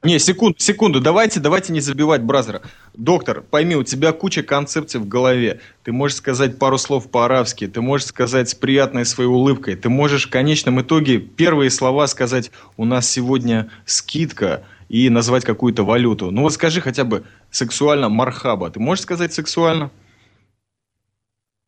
Не, 0.03 0.17
секунду, 0.17 0.55
секунду, 0.57 0.99
давайте, 0.99 1.39
давайте 1.39 1.71
не 1.71 1.79
забивать 1.79 2.23
Бразера. 2.23 2.63
Доктор, 2.95 3.41
пойми, 3.41 3.75
у 3.75 3.83
тебя 3.83 4.13
куча 4.13 4.41
концепций 4.41 4.99
в 4.99 5.07
голове. 5.07 5.59
Ты 5.83 5.91
можешь 5.91 6.17
сказать 6.17 6.57
пару 6.57 6.79
слов 6.79 7.11
по-арабски, 7.11 7.67
ты 7.67 7.81
можешь 7.81 8.07
сказать 8.07 8.49
с 8.49 8.55
приятной 8.55 9.05
своей 9.05 9.29
улыбкой, 9.29 9.75
ты 9.75 9.89
можешь 9.89 10.25
в 10.25 10.31
конечном 10.31 10.81
итоге 10.81 11.19
первые 11.19 11.69
слова 11.69 12.07
сказать 12.07 12.49
«у 12.77 12.85
нас 12.85 13.07
сегодня 13.07 13.69
скидка» 13.85 14.63
и 14.89 15.07
назвать 15.09 15.45
какую-то 15.45 15.83
валюту. 15.83 16.31
Ну 16.31 16.41
вот 16.41 16.53
скажи 16.53 16.81
хотя 16.81 17.03
бы 17.03 17.23
сексуально 17.51 18.09
«мархаба». 18.09 18.71
Ты 18.71 18.79
можешь 18.79 19.03
сказать 19.03 19.33
сексуально? 19.33 19.91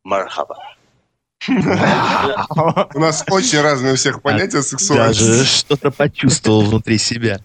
Мархаба. 0.03 0.57
У 1.47 2.99
нас 2.99 3.23
очень 3.29 3.61
разные 3.61 3.93
у 3.93 3.95
всех 3.95 4.21
понятия 4.21 4.61
сексуальности. 4.61 5.23
Даже 5.23 5.45
что-то 5.45 5.91
почувствовал 5.91 6.63
внутри 6.63 6.97
себя. 6.97 7.41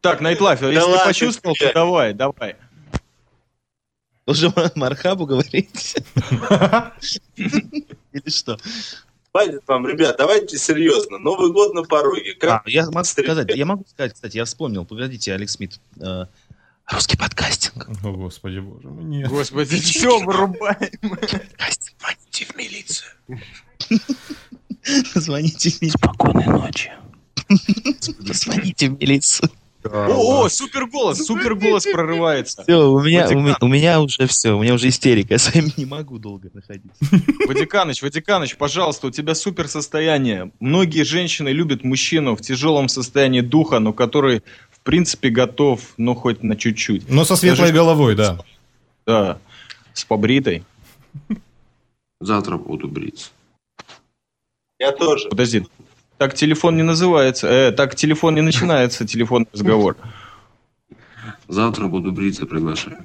Так, 0.00 0.20
Nightlife, 0.20 0.62
если 0.62 0.80
ты 0.80 1.04
почувствовал, 1.04 1.56
то 1.56 1.72
давай, 1.72 2.14
давай. 2.14 2.56
Уже 4.26 4.52
Мархабу 4.74 5.24
говорить? 5.26 5.96
Или 7.36 8.28
что? 8.30 8.58
Хватит 9.32 9.62
вам, 9.66 9.86
ребят, 9.86 10.16
давайте 10.18 10.58
серьезно. 10.58 11.18
Новый 11.18 11.50
год 11.52 11.74
на 11.74 11.82
пороге. 11.82 12.34
А, 12.42 12.58
Как 12.58 12.68
я 12.68 12.86
могу 12.90 13.04
сказать, 13.04 13.54
я 13.54 13.66
могу 13.66 13.84
сказать, 13.88 14.14
кстати, 14.14 14.36
я 14.36 14.44
вспомнил, 14.44 14.84
погодите, 14.84 15.32
Алекс 15.32 15.52
Смит. 15.52 15.80
э, 16.00 16.26
Русский 16.90 17.16
подкастинг. 17.18 17.88
О, 18.04 18.12
господи 18.12 18.58
боже 18.60 18.88
мой, 18.88 19.04
нет. 19.04 19.28
Господи, 19.28 19.78
все, 19.80 20.18
вырубаем. 20.20 20.78
Подкастинг, 21.00 21.96
звоните 22.00 22.44
в 22.46 22.56
милицию. 22.56 23.10
Звоните 25.14 25.70
в 25.70 25.80
милицию. 25.82 25.90
Спокойной 25.98 26.46
ночи. 26.46 26.92
Звоните 28.32 28.88
в 28.90 28.98
милицию. 29.00 29.50
О, 29.92 30.44
о, 30.44 30.48
супер 30.48 30.86
голос, 30.86 31.24
супер 31.24 31.54
голос 31.54 31.84
прорывается. 31.84 32.62
Все, 32.62 32.90
у 32.90 33.00
меня, 33.02 33.28
у, 33.28 33.40
Ватикан. 33.40 33.56
у 33.60 33.68
меня 33.68 34.00
уже 34.00 34.26
все, 34.26 34.56
у 34.56 34.62
меня 34.62 34.74
уже 34.74 34.88
истерика, 34.88 35.34
я 35.34 35.38
с 35.38 35.54
вами 35.54 35.72
не 35.76 35.86
могу 35.86 36.18
долго 36.18 36.50
находиться. 36.52 36.98
Ватиканыч, 37.46 38.02
Ватиканыч, 38.02 38.56
пожалуйста, 38.56 39.08
у 39.08 39.10
тебя 39.10 39.34
супер 39.34 39.68
состояние. 39.68 40.52
Многие 40.60 41.04
женщины 41.04 41.48
любят 41.48 41.84
мужчину 41.84 42.36
в 42.36 42.40
тяжелом 42.40 42.88
состоянии 42.88 43.40
духа, 43.40 43.78
но 43.78 43.92
который, 43.92 44.42
в 44.70 44.80
принципе, 44.80 45.30
готов, 45.30 45.80
ну, 45.96 46.14
хоть 46.14 46.42
на 46.42 46.56
чуть-чуть. 46.56 47.08
Но 47.08 47.24
со 47.24 47.36
светлой 47.36 47.68
Скажи, 47.68 47.72
головой, 47.72 48.14
да. 48.14 48.38
Да, 49.06 49.38
с 49.94 50.04
побритой. 50.04 50.64
Завтра 52.20 52.56
буду 52.56 52.88
бриться. 52.88 53.30
Я 54.78 54.92
тоже. 54.92 55.28
Подожди, 55.28 55.66
так 56.18 56.34
телефон 56.34 56.76
не 56.76 56.82
называется, 56.82 57.46
э, 57.46 57.72
так 57.72 57.94
телефон 57.94 58.34
не 58.34 58.42
начинается, 58.42 59.06
телефонный 59.06 59.46
разговор. 59.52 59.96
Завтра 61.46 61.86
буду 61.86 62.12
бриться, 62.12 62.44
приглашаю. 62.44 62.98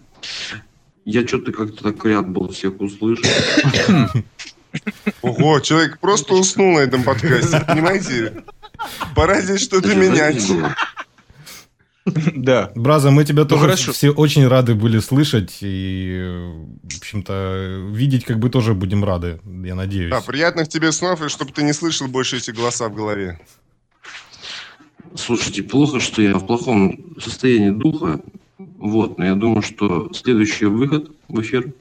Я 1.06 1.26
что-то 1.28 1.52
как-то 1.52 1.84
так 1.84 2.04
ряд 2.06 2.30
был 2.30 2.50
всех 2.50 2.82
услышать. 2.82 3.26
Ого, 5.22 5.60
человек 5.60 6.00
просто 6.00 6.34
уснул 6.34 6.74
на 6.74 6.80
этом 6.80 7.04
подкасте, 7.04 7.64
понимаете? 7.68 8.44
Пора 9.16 9.42
здесь 9.42 9.62
что-то 9.62 9.94
менять. 9.96 10.44
Да. 12.36 12.72
Браза, 12.76 13.12
мы 13.12 13.24
тебя 13.24 13.46
тоже 13.46 13.62
хорошо. 13.62 13.94
все 13.94 14.12
очень 14.12 14.48
рады 14.48 14.76
были 14.76 15.00
слышать 15.00 15.60
и, 15.62 16.22
в 16.84 16.98
общем-то, 16.98 17.88
видеть 17.92 18.26
как 18.26 18.40
бы 18.40 18.50
тоже 18.50 18.74
будем 18.74 19.04
рады, 19.04 19.40
я 19.64 19.76
надеюсь. 19.76 20.12
Да, 20.12 20.22
приятных 20.22 20.68
тебе 20.68 20.92
снов, 20.92 21.22
и 21.22 21.30
чтобы 21.30 21.52
ты 21.52 21.64
не 21.64 21.74
слышал 21.74 22.08
больше 22.08 22.38
эти 22.38 22.52
голоса 22.52 22.90
в 22.90 22.96
голове. 22.96 23.40
Слушайте, 25.16 25.64
плохо, 25.64 26.00
что 26.00 26.22
я 26.22 26.36
в 26.36 26.46
плохом 26.46 27.16
состоянии 27.20 27.70
духа. 27.70 28.20
Вот, 28.58 29.18
но 29.18 29.26
я 29.26 29.36
думаю, 29.36 29.62
что 29.62 30.12
следующий 30.14 30.66
выход 30.66 31.12
в 31.28 31.40
эфир 31.42 31.74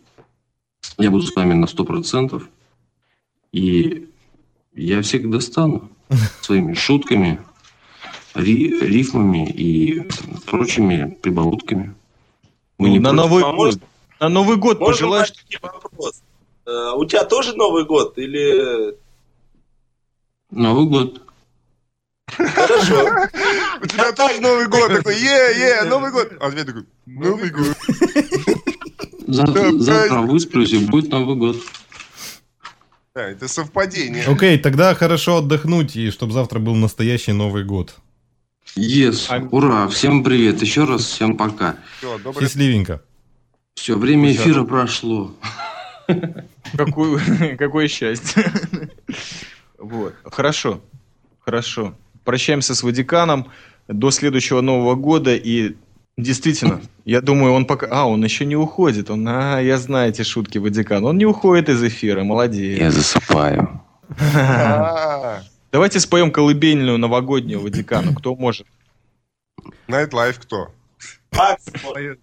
я 0.99 1.11
буду 1.11 1.27
с 1.27 1.35
вами 1.35 1.55
на 1.55 1.65
100%. 1.65 2.43
И 3.53 4.09
я 4.75 5.03
всех 5.03 5.29
достану 5.31 5.91
своими 6.41 6.75
шутками, 6.75 7.41
рифмами 8.35 9.49
и 9.49 10.09
прочими 10.47 11.17
прибаутками. 11.23 11.95
Вы 12.79 12.91
не 12.91 12.99
на? 12.99 13.13
Новый 13.13 13.45
А 13.45 13.53
год. 13.53 13.79
На 14.21 14.29
Новый 14.29 14.57
год 14.57 14.79
Можно 14.81 14.93
пожелаешь. 14.93 15.33
вопрос? 15.61 16.23
Э, 16.67 16.93
У 16.97 17.05
тебя 17.05 17.25
тоже 17.25 17.55
Новый 17.57 17.85
год 17.85 18.17
или... 18.19 18.95
Новый 20.51 20.87
год. 20.87 21.23
Хорошо. 22.29 23.29
У 23.83 23.87
тебя 23.87 24.13
тоже 24.13 24.41
Новый 24.41 24.69
год, 24.69 24.89
такой, 24.89 25.17
е-е, 25.17 25.83
Новый 25.85 26.13
год. 26.13 26.33
А 26.41 26.47
ответ 26.47 26.67
такой, 26.67 26.87
Новый 27.07 27.51
год. 27.51 27.77
Завтра, 29.27 30.21
высплюсь, 30.21 30.73
и 30.73 30.79
будет 30.87 31.11
Новый 31.11 31.37
год. 31.37 31.57
Да, 33.15 33.29
это 33.29 33.49
совпадение. 33.49 34.25
Окей, 34.27 34.59
тогда 34.59 34.95
хорошо 34.95 35.39
отдохнуть, 35.39 35.97
и 35.97 36.11
чтобы 36.11 36.33
завтра 36.33 36.59
был 36.59 36.75
настоящий 36.75 37.33
Новый 37.33 37.65
год. 37.65 37.95
Yes, 38.77 39.27
А- 39.29 39.47
ура, 39.51 39.89
всем 39.89 40.25
привет, 40.25 40.63
еще 40.63 40.85
раз 40.85 41.03
всем 41.03 41.37
пока. 41.37 41.77
Все, 41.99 42.19
добрый 42.19 42.47
Счастливенько. 42.47 43.03
Все, 43.75 43.99
время 43.99 44.33
эфира 44.33 44.65
прошло. 44.65 45.35
Какое, 46.77 47.57
какое 47.59 47.89
счастье. 47.89 48.51
Вот. 49.79 50.15
Хорошо. 50.25 50.81
Хорошо. 51.41 51.95
Прощаемся 52.25 52.75
с 52.75 52.83
Ватиканом 52.83 53.49
до 53.89 54.11
следующего 54.11 54.61
Нового 54.61 54.95
года. 54.95 55.35
И 55.35 55.77
действительно, 56.17 56.81
я 57.05 57.21
думаю, 57.21 57.53
он 57.53 57.67
пока... 57.67 57.89
А, 57.91 58.07
он 58.07 58.25
еще 58.25 58.47
не 58.47 58.57
уходит. 58.57 59.11
Он, 59.11 59.27
а, 59.29 59.59
я 59.61 59.77
знаю 59.77 60.11
эти 60.11 60.23
шутки 60.23 60.59
Ватикана. 60.59 61.09
Он 61.09 61.19
не 61.19 61.27
уходит 61.27 61.69
из 61.69 61.83
эфира. 61.83 62.23
Молодец. 62.23 62.95
засыпаю. 62.95 63.83
Давайте 65.73 65.99
споем 66.01 66.31
колыбельную 66.31 66.99
новогоднюю 66.99 67.61
Ватикану. 67.61 68.15
Кто 68.15 68.37
может? 68.37 68.67
Nightlife 69.89 70.37
кто? 70.39 70.71
Макс, 71.33 71.65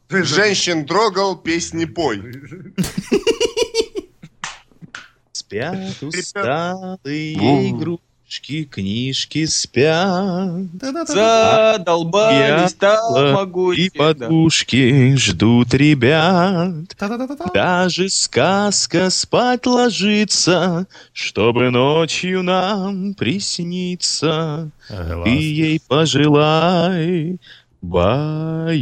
Женщин 0.09 0.85
трогал, 0.85 1.35
песни 1.35 1.85
пой. 1.85 2.21
Спят 5.31 6.03
усталые 6.03 7.33
игрушки, 7.71 8.03
книжки 8.30 9.46
спят. 9.46 10.65
Задолбались 11.08 12.74
там 12.74 13.15
И 13.18 13.34
могучие. 13.34 13.92
Да. 13.94 14.13
подушки 14.13 15.15
ждут 15.15 15.74
ребят. 15.74 16.96
Даже 17.54 18.10
сказка 18.10 19.10
спать 19.10 19.65
ложится, 19.65 20.88
чтобы 21.13 21.72
ночью 21.72 22.44
нам 22.44 23.13
присниться. 23.15 24.70
Ты 24.88 25.30
ей 25.30 25.82
пожелай, 25.88 27.39
баю-бай. 27.82 28.80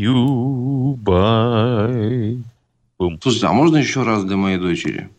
Бум. 2.99 3.19
Слушайте, 3.21 3.47
а 3.47 3.53
можно 3.53 3.77
еще 3.77 4.03
раз 4.03 4.23
для 4.23 4.35
моей 4.37 4.57
дочери? 4.57 5.09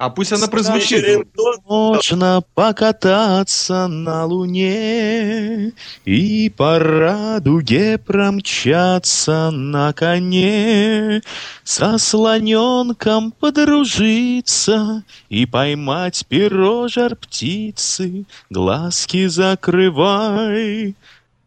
А 0.00 0.08
пусть 0.08 0.32
она 0.32 0.48
прозвучит. 0.48 1.28
Можно 1.66 2.42
покататься 2.54 3.86
на 3.86 4.24
луне 4.24 5.72
и 6.06 6.48
по 6.56 6.78
радуге 6.78 7.98
промчаться 7.98 9.50
на 9.50 9.92
коне, 9.92 11.20
со 11.64 11.98
слоненком 11.98 13.30
подружиться 13.30 15.02
и 15.28 15.44
поймать 15.44 16.24
перо 16.26 16.88
жар 16.88 17.14
птицы, 17.14 18.24
глазки 18.48 19.26
закрывай, 19.26 20.94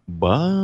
баю-бай. 0.06 0.60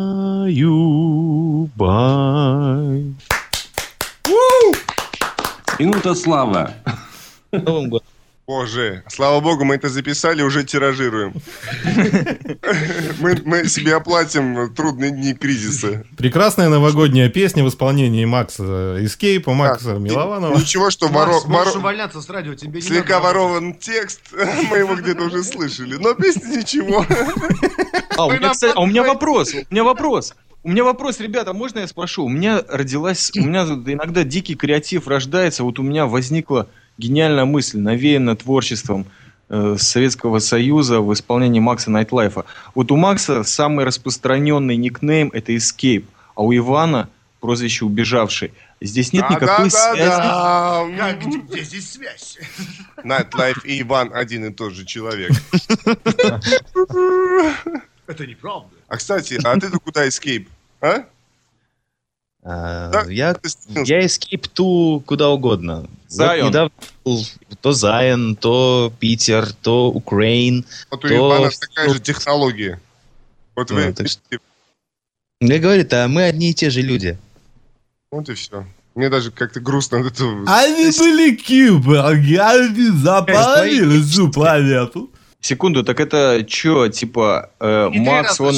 Минута 5.80 6.14
славы. 6.14 6.72
Новым 7.52 7.90
годом. 7.90 8.08
Боже, 8.50 9.04
слава 9.10 9.42
богу, 9.42 9.64
мы 9.64 9.76
это 9.76 9.90
записали, 9.90 10.42
уже 10.42 10.64
тиражируем. 10.64 11.36
Мы, 13.20 13.40
мы 13.46 13.68
себе 13.68 13.94
оплатим 13.96 14.74
трудные 14.74 15.12
дни 15.12 15.36
кризиса. 15.36 16.04
Прекрасная 16.18 16.68
новогодняя 16.70 17.30
песня 17.30 17.64
в 17.64 17.70
исполнении 17.70 18.26
Макса 18.26 18.98
Эскейпа, 19.06 19.54
Макса 19.54 19.94
Так, 19.94 20.00
Милованова. 20.00 20.58
Ничего, 20.58 20.90
что 20.90 21.10
воро- 21.10 21.46
можешь 21.46 21.76
воро- 21.76 21.78
увольняться 21.78 22.22
с 22.24 22.30
радио, 22.30 22.56
тебе 22.56 22.82
слегка 22.82 23.20
ворован 23.20 23.76
текст, 23.76 24.22
мы 24.72 24.78
его 24.78 24.96
где-то 24.96 25.26
уже 25.26 25.44
слышали, 25.44 25.98
но 25.98 26.16
песня 26.16 26.48
ничего. 26.58 27.06
А, 28.18 28.26
у 28.26 28.32
меня, 28.32 28.50
кстати, 28.50 28.74
а 28.76 28.82
у 28.82 28.88
меня 28.88 29.04
вопрос. 29.04 29.54
У 29.54 29.58
меня 29.70 29.84
вопрос. 29.84 30.34
У 30.64 30.70
меня 30.70 30.84
вопрос, 30.84 31.20
ребята, 31.20 31.54
можно 31.54 31.80
я 31.80 31.88
спрошу? 31.88 32.26
У 32.26 32.30
меня 32.30 32.64
родилась, 32.68 33.32
у 33.36 33.42
меня 33.42 33.62
иногда 33.62 34.24
дикий 34.24 34.56
креатив 34.56 35.08
рождается. 35.08 35.64
Вот 35.64 35.78
у 35.78 35.84
меня 35.84 36.08
возникла 36.08 36.68
гениальная 37.00 37.46
мысль, 37.46 37.80
навеянная 37.80 38.36
творчеством 38.36 39.06
э, 39.50 39.78
Советского 39.80 40.40
Союза 40.40 41.00
в 41.02 41.12
исполнении 41.14 41.60
Макса 41.60 41.90
Найтлайфа. 41.90 42.46
Вот 42.76 42.92
у 42.92 42.98
Макса 42.98 43.44
самый 43.44 43.86
распространенный 43.86 44.76
никнейм 44.78 45.30
это 45.34 45.54
Escape, 45.54 46.06
а 46.36 46.44
у 46.44 46.54
Ивана 46.56 47.10
прозвище 47.40 47.86
«Убежавший». 47.86 48.52
Здесь 48.82 49.12
нет 49.12 49.26
Да, 49.28 49.36
никакой 49.36 49.70
да, 49.70 49.94
да, 49.94 49.94
связи. 49.94 50.10
да. 50.10 50.88
Как, 50.98 51.20
где, 51.50 51.64
здесь 51.64 51.92
связь? 51.92 52.38
Nightlife 53.04 53.66
и 53.66 53.82
Иван 53.82 54.12
один 54.14 54.46
и 54.46 54.54
тот 54.54 54.74
же 54.74 54.86
человек. 54.86 55.32
Это 58.08 58.26
неправда. 58.26 58.70
А 58.88 58.98
кстати, 58.98 59.40
а 59.44 59.60
ты-то 59.60 59.80
куда 59.80 60.08
escape? 60.08 60.48
А? 60.82 61.04
А, 62.44 62.90
Да, 62.90 63.04
я, 63.10 63.36
я 63.86 64.00
escape 64.06 64.50
ту 64.54 65.04
куда 65.06 65.30
угодно. 65.30 65.88
Вот 66.10 66.16
Зайон. 66.16 66.48
недавно 66.48 66.72
был 67.06 67.24
то 67.62 67.72
Зайон, 67.72 68.36
то 68.36 68.92
Питер, 69.00 69.54
то 69.54 69.90
Украин. 69.90 70.66
Вот 70.90 71.06
у 71.06 71.08
то- 71.08 71.16
Ивана 71.16 71.52
такая 71.52 71.90
же 71.90 72.00
технология. 72.00 72.82
Вот 73.56 73.70
вы... 73.70 73.86
Ну, 73.86 73.94
так 73.94 74.08
Я 75.42 75.60
говорю, 75.60 75.88
а 75.92 76.08
мы 76.08 76.24
одни 76.24 76.50
и 76.50 76.54
те 76.54 76.72
же 76.72 76.82
люди. 76.82 77.18
Вот 78.12 78.28
и 78.28 78.34
все. 78.34 78.66
Мне 78.96 79.10
даже 79.10 79.32
как-то 79.32 79.60
грустно 79.60 80.00
от 80.00 80.14
этого. 80.14 80.44
Они 80.48 80.92
были 80.98 81.36
киборги, 81.36 82.38
запалили 82.98 84.02
всю 84.02 84.32
планету. 84.32 85.12
Секунду, 85.42 85.86
так 85.86 86.02
это 86.02 86.46
что, 86.50 86.90
типа, 86.90 87.52
э, 87.62 87.90
Не 87.92 88.00
Макс, 88.00 88.42
он 88.42 88.56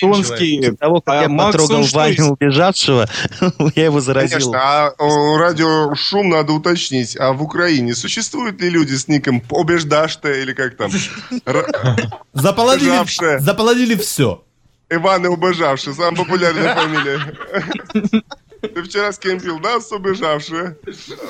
После 0.00 0.72
того, 0.72 1.00
как 1.00 1.14
а 1.14 1.22
я 1.22 1.28
Макс, 1.28 1.52
потрогал 1.52 1.76
он 1.82 1.84
что 1.84 1.98
Ваню 1.98 2.32
убежавшего, 2.32 3.08
я 3.76 3.84
его 3.84 4.00
заразил. 4.00 4.50
Конечно, 4.50 4.60
а 4.60 4.92
о, 4.98 5.38
радио 5.38 5.94
шум 5.94 6.30
надо 6.30 6.52
уточнить. 6.52 7.16
А 7.16 7.32
в 7.32 7.42
Украине 7.42 7.94
существуют 7.94 8.60
ли 8.60 8.70
люди 8.70 8.94
с 8.94 9.06
ником 9.06 9.40
Обеждашта 9.50 10.32
или 10.32 10.52
как 10.52 10.76
там? 10.76 10.90
Заполонили, 12.32 13.94
все. 13.94 14.42
Иван 14.90 15.26
и 15.26 15.28
Убежавший, 15.28 15.94
самая 15.94 16.16
популярная 16.16 16.74
фамилия. 16.74 18.22
Ты 18.60 18.82
вчера 18.82 19.12
с 19.12 19.18
кем 19.18 19.38
пил, 19.38 19.60
да, 19.60 19.80
с 19.80 19.92
Убежавшая? 19.92 20.76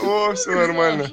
О, 0.02 0.32
все 0.32 0.52
нормально. 0.52 1.10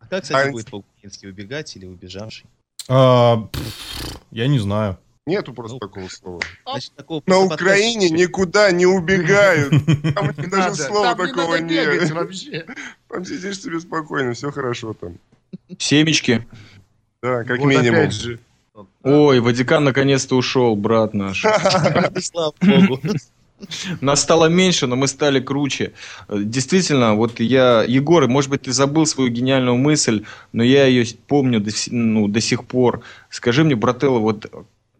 А 0.00 0.06
как, 0.06 0.22
кстати, 0.22 0.50
будет 0.50 0.70
по-украински 0.70 1.26
убегать 1.26 1.74
или 1.76 1.86
убежавший? 1.86 2.46
А, 2.88 3.36
пф, 3.52 4.16
я 4.30 4.46
не 4.48 4.58
знаю. 4.58 4.98
Нету 5.26 5.52
просто 5.52 5.78
такого 5.78 6.08
слова. 6.08 6.40
Значит, 6.64 6.94
такого 6.94 7.22
На 7.26 7.38
Украине 7.40 8.08
подходит. 8.08 8.28
никуда 8.28 8.70
не 8.70 8.86
убегают. 8.86 9.70
Там 10.14 10.32
даже 10.50 10.74
слова 10.74 11.14
такого 11.14 11.56
нет. 11.56 12.10
вообще. 12.12 12.64
Там 13.08 13.24
сидишь 13.26 13.60
себе 13.60 13.78
спокойно, 13.78 14.32
все 14.32 14.50
хорошо 14.50 14.94
там. 14.94 15.18
семечки. 15.78 16.46
Да, 17.22 17.44
как 17.44 17.60
минимум. 17.60 18.10
Ой, 19.02 19.40
Ватикан 19.40 19.84
наконец-то 19.84 20.34
ушел, 20.36 20.76
брат 20.76 21.12
наш. 21.12 21.42
Слава 22.22 22.54
богу. 22.62 23.00
Нас 24.00 24.22
стало 24.22 24.46
меньше, 24.46 24.86
но 24.86 24.96
мы 24.96 25.08
стали 25.08 25.40
круче. 25.40 25.92
Действительно, 26.28 27.14
вот 27.14 27.40
я, 27.40 27.82
Егор, 27.82 28.26
может 28.28 28.50
быть, 28.50 28.62
ты 28.62 28.72
забыл 28.72 29.06
свою 29.06 29.30
гениальную 29.30 29.76
мысль, 29.76 30.24
но 30.52 30.62
я 30.62 30.86
ее 30.86 31.06
помню 31.26 31.60
до, 31.60 31.70
ну, 31.90 32.28
до 32.28 32.40
сих 32.40 32.64
пор. 32.64 33.02
Скажи 33.30 33.64
мне, 33.64 33.74
брателло, 33.74 34.18
вот 34.18 34.46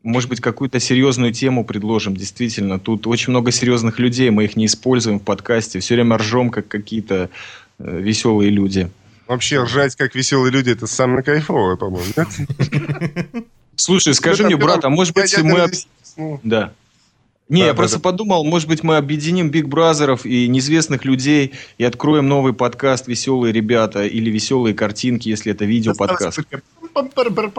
может 0.03 0.31
быть, 0.31 0.41
какую-то 0.41 0.81
серьезную 0.81 1.33
тему 1.33 1.65
предложим. 1.65 2.17
Действительно, 2.17 2.79
тут 2.79 3.07
очень 3.07 3.31
много 3.31 3.51
серьезных 3.51 3.99
людей, 3.99 4.31
мы 4.31 4.45
их 4.45 4.57
не 4.57 4.67
используем 4.67 5.19
в 5.19 5.23
подкасте. 5.23 5.81
Все 5.81 5.95
время 5.95 6.17
ржем, 6.19 6.51
как 6.51 6.69
какие-то 6.69 7.31
э, 7.79 8.01
веселые 8.01 8.51
люди. 8.51 8.91
Вообще, 9.27 9.63
ржать 9.63 9.97
как 9.97 10.15
веселые 10.15 10.51
люди, 10.51 10.71
это 10.71 10.87
самое 10.87 11.23
кайфовое, 11.23 11.77
по-моему. 11.77 12.13
нет? 12.17 12.29
Слушай, 13.77 14.15
скажи 14.15 14.43
Ну, 14.43 14.49
мне, 14.49 14.57
брат, 14.57 14.85
а 14.85 14.89
может 14.89 15.15
быть, 15.15 15.37
мы... 15.39 15.71
ну, 16.17 16.41
Да. 16.43 16.73
Не, 17.49 17.61
Да, 17.61 17.67
я 17.67 17.73
да, 17.73 17.77
просто 17.77 17.97
да. 17.97 18.03
подумал, 18.03 18.45
может 18.45 18.69
быть, 18.69 18.83
мы 18.83 18.97
объединим 18.97 19.51
Биг 19.51 19.69
Бразеров 19.69 20.27
и 20.27 20.49
неизвестных 20.49 21.05
людей 21.05 21.53
и 21.79 21.85
откроем 21.85 22.29
новый 22.29 22.53
подкаст 22.53 23.09
«Веселые 23.09 23.53
ребята» 23.53 24.05
или 24.05 24.31
«Веселые 24.31 24.75
картинки», 24.75 25.29
если 25.29 25.53
это 25.53 25.65
видео-подкаст. 25.65 26.41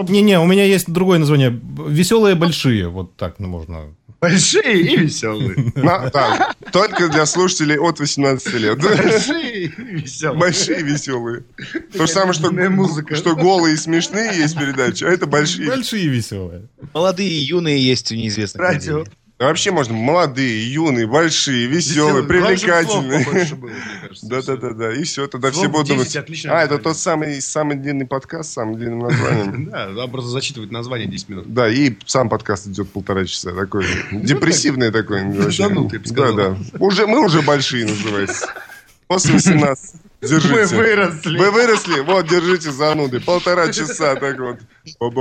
Не-не, 0.10 0.39
у 0.39 0.45
меня 0.45 0.65
есть 0.65 0.91
другое 0.91 1.17
название. 1.17 1.60
Веселые 1.88 2.36
большие. 2.36 2.89
Вот 2.89 3.15
так 3.15 3.36
ну, 3.39 3.47
можно. 3.47 3.95
Большие 4.21 4.82
и 4.82 4.97
веселые. 4.97 5.71
да, 5.75 6.54
только 6.73 7.08
для 7.08 7.25
слушателей 7.25 7.78
от 7.78 7.99
18 7.99 8.54
лет. 8.56 8.82
Большие 8.82 9.65
и 9.65 9.67
веселые. 9.67 10.39
Большие 10.39 10.84
веселые. 10.84 11.43
То 11.93 12.06
же 12.06 12.12
самое, 12.12 12.34
что, 12.34 12.52
музыка. 12.52 13.15
что 13.15 13.36
голые 13.36 13.75
и 13.75 13.78
смешные 13.78 14.38
есть 14.38 14.58
передачи, 14.58 15.06
а 15.06 15.08
это 15.08 15.25
большие. 15.25 15.69
Большие 15.69 16.08
веселые. 16.10 16.67
Молодые 16.93 17.30
и 17.30 17.39
юные 17.39 17.82
есть 17.82 18.12
у 18.12 18.15
неизвестных 18.15 18.62
Радио. 18.62 18.99
людей. 18.99 19.13
Вообще 19.39 19.71
можно 19.71 19.93
молодые, 19.93 20.69
юные, 20.73 21.08
большие, 21.08 21.65
веселые, 21.67 22.25
привлекательные. 22.25 23.25
Да-да-да-да. 24.23 24.93
И 24.93 25.04
все, 25.04 25.28
тогда 25.28 25.49
все 25.52 25.69
будут 25.69 25.88
10 25.88 26.25
думать. 26.25 26.45
А, 26.47 26.62
это 26.65 26.78
тот 26.78 26.97
самый, 26.97 27.41
самый 27.41 27.78
длинный 27.78 28.06
подкаст 28.06 28.49
с 28.49 28.54
самым 28.54 28.75
длинным 28.75 28.99
названием. 28.99 29.69
Да, 29.95 30.08
просто 30.08 30.30
зачитывать 30.30 30.71
название 30.71 31.08
10 31.08 31.30
минут. 31.30 31.54
Да, 31.54 31.69
и 31.69 31.93
сам 32.06 32.28
подкаст 32.28 32.67
идет 32.67 32.89
полтора 32.91 33.23
часа. 33.25 33.54
Такой 33.54 33.86
депрессивный 34.12 34.91
такой. 34.91 35.23
вообще. 35.23 35.63
Занудный, 35.63 35.93
я 35.93 35.99
бы 35.99 36.06
Да, 36.06 36.12
сказал. 36.13 36.36
да. 36.36 36.58
Уже, 36.80 37.08
мы 37.08 37.23
уже 37.23 37.41
большие 37.41 37.86
называется. 37.86 38.49
После 39.08 39.34
18. 39.36 39.95
Мы 40.21 40.27
Держите. 40.27 40.75
выросли. 40.75 41.38
Вы 41.38 41.51
выросли? 41.51 42.01
Вот, 42.01 42.27
держите 42.27 42.71
зануды. 42.71 43.21
Полтора 43.21 43.71
часа 43.71 44.15
так 44.15 44.38
вот. 44.38 44.60
Вот 44.99 45.13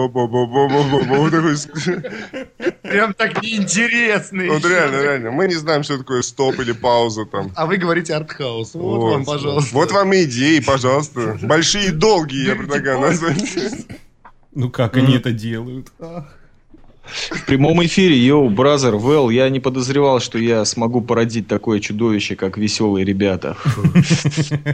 Прям 2.83 3.15
так 3.15 3.41
неинтересно. 3.41 4.45
Вот 4.47 4.65
реально, 4.65 5.01
реально. 5.01 5.31
Мы 5.31 5.47
не 5.47 5.55
знаем, 5.55 5.85
что 5.85 5.99
такое 5.99 6.23
стоп 6.23 6.59
или 6.59 6.73
пауза 6.73 7.27
там. 7.27 7.53
А 7.55 7.67
вы 7.67 7.77
говорите 7.77 8.15
артхаус. 8.15 8.75
Вот, 8.75 9.13
вам, 9.13 9.25
пожалуйста. 9.25 9.73
Вот 9.73 9.93
вам 9.93 10.13
и 10.15 10.25
идеи, 10.25 10.59
пожалуйста. 10.59 11.39
Большие 11.43 11.89
и 11.89 11.93
долгие, 11.93 12.49
я 12.49 12.57
предлагаю 12.57 12.99
назвать. 12.99 13.39
Ну 14.53 14.69
как 14.71 14.97
они 14.97 15.15
это 15.17 15.31
делают? 15.31 15.93
В 17.09 17.45
прямом 17.47 17.85
эфире, 17.85 18.17
йоу, 18.17 18.49
бразер, 18.51 18.97
Вэл, 18.97 19.31
я 19.31 19.49
не 19.49 19.61
подозревал, 19.61 20.21
что 20.21 20.39
я 20.39 20.65
смогу 20.65 21.01
породить 21.01 21.49
такое 21.49 21.81
чудовище, 21.81 22.37
как 22.37 22.59
«Веселые 22.59 23.05
ребята». 23.05 23.57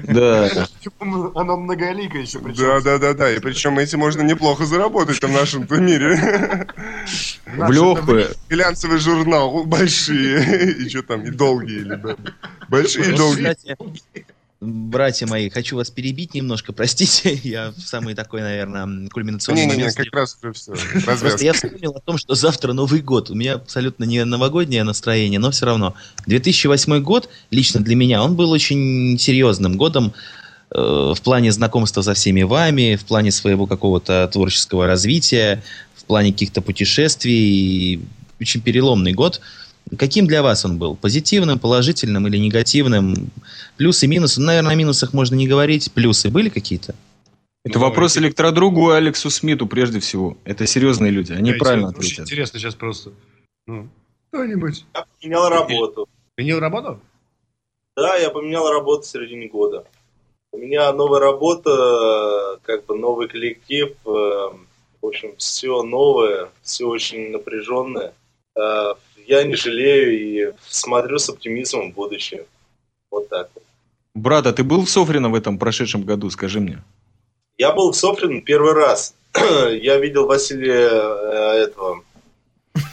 Да. 0.04 0.68
Оно 1.00 1.56
многоликое 1.56 2.22
еще 2.22 2.38
Да, 2.38 2.80
да, 2.80 2.98
да, 2.98 3.14
да. 3.14 3.30
И 3.32 3.38
причем 3.40 3.78
этим 3.78 4.00
можно 4.00 4.22
неплохо 4.22 4.64
заработать 4.66 5.22
в 5.22 5.30
нашем 5.30 5.66
мире. 5.70 6.66
В 7.46 7.70
легкую. 7.70 8.28
Глянцевый 8.48 8.98
журнал, 8.98 9.64
большие. 9.64 10.74
И 10.78 10.88
что 10.88 11.02
там, 11.02 11.22
и 11.22 11.30
долгие, 11.30 11.82
да. 11.84 12.16
Большие 12.68 13.12
и 13.12 13.16
долгие. 13.16 13.56
Братья 14.64 15.26
мои, 15.26 15.48
хочу 15.48 15.76
вас 15.76 15.90
перебить 15.90 16.34
немножко, 16.34 16.72
простите, 16.74 17.38
я 17.44 17.72
в 17.76 17.80
самый 17.80 18.14
такой, 18.14 18.40
наверное, 18.40 19.08
кульминационный 19.10 19.62
Не-не-не, 19.62 19.84
момент. 19.84 19.96
как 19.96 20.14
раз 20.14 20.36
уже 20.42 20.52
все. 20.52 20.74
Просто 21.04 21.44
я 21.44 21.52
вспомнил 21.52 21.92
о 21.92 22.00
том, 22.00 22.18
что 22.18 22.34
завтра 22.34 22.72
Новый 22.72 23.00
год. 23.00 23.30
У 23.30 23.34
меня 23.34 23.54
абсолютно 23.54 24.04
не 24.04 24.24
новогоднее 24.24 24.84
настроение, 24.84 25.38
но 25.38 25.50
все 25.50 25.66
равно. 25.66 25.94
2008 26.26 27.00
год, 27.02 27.28
лично 27.50 27.80
для 27.80 27.94
меня, 27.96 28.22
он 28.22 28.34
был 28.36 28.50
очень 28.50 29.18
серьезным 29.18 29.76
годом 29.76 30.12
э, 30.70 30.78
в 31.14 31.20
плане 31.22 31.52
знакомства 31.52 32.02
со 32.02 32.14
всеми 32.14 32.42
вами, 32.42 32.96
в 32.96 33.04
плане 33.04 33.30
своего 33.30 33.66
какого-то 33.66 34.28
творческого 34.32 34.86
развития, 34.86 35.62
в 35.96 36.04
плане 36.04 36.32
каких-то 36.32 36.60
путешествий. 36.60 38.00
Очень 38.40 38.60
переломный 38.60 39.12
год. 39.12 39.40
Каким 39.96 40.26
для 40.26 40.42
вас 40.42 40.64
он 40.64 40.78
был? 40.78 40.96
Позитивным, 40.96 41.58
положительным 41.58 42.26
или 42.26 42.36
негативным? 42.38 43.14
Плюсы, 43.76 44.06
минусы? 44.06 44.40
Ну, 44.40 44.46
наверное, 44.46 44.72
о 44.72 44.74
минусах 44.74 45.12
можно 45.12 45.34
не 45.34 45.46
говорить. 45.48 45.92
Плюсы 45.92 46.30
были 46.30 46.48
какие-то? 46.48 46.94
Это 47.64 47.78
вопрос 47.78 48.16
электродругу 48.18 48.90
Алексу 48.90 49.30
Смиту 49.30 49.66
прежде 49.66 49.98
всего. 50.00 50.36
Это 50.44 50.66
серьезные 50.66 51.10
люди, 51.10 51.32
они 51.32 51.52
Да, 51.52 51.58
правильно 51.58 51.88
Очень 51.88 51.98
ответят. 51.98 52.20
интересно 52.26 52.58
сейчас 52.58 52.74
просто. 52.74 53.12
Ну, 53.66 53.88
кто-нибудь. 54.30 54.84
Я 54.94 55.06
поменял 55.20 55.48
работу. 55.48 56.08
Сменил 56.36 56.60
работу? 56.60 57.00
Да, 57.96 58.16
я 58.16 58.30
поменял 58.30 58.68
работу 58.70 59.02
в 59.02 59.06
середине 59.06 59.48
года. 59.48 59.84
У 60.52 60.58
меня 60.58 60.92
новая 60.92 61.20
работа, 61.20 62.58
как 62.62 62.84
бы 62.86 62.96
новый 62.98 63.28
коллектив. 63.28 63.92
э, 64.04 64.08
В 65.02 65.06
общем, 65.06 65.34
все 65.38 65.82
новое, 65.82 66.50
все 66.62 66.84
очень 66.86 67.30
напряженное. 67.30 68.12
Э, 68.56 68.94
Я 69.26 69.44
не 69.44 69.54
жалею 69.54 70.12
и 70.18 70.52
смотрю 70.68 71.18
с 71.18 71.28
оптимизмом 71.28 71.92
в 71.92 71.94
будущее. 71.94 72.44
Вот 73.10 73.28
так 73.28 73.50
вот. 73.54 73.62
Брат, 74.14 74.46
а 74.46 74.52
ты 74.52 74.62
был 74.62 74.84
в 74.84 74.90
Софрино 74.90 75.28
в 75.28 75.34
этом 75.34 75.58
прошедшем 75.58 76.02
году, 76.02 76.30
скажи 76.30 76.60
мне? 76.60 76.82
Я 77.58 77.72
был 77.72 77.92
в 77.92 77.96
Софрин 77.96 78.42
первый 78.42 78.72
раз. 78.72 79.14
Я 79.34 79.98
видел 79.98 80.26
Василия 80.26 80.88
э, 80.90 81.64
этого 81.64 82.02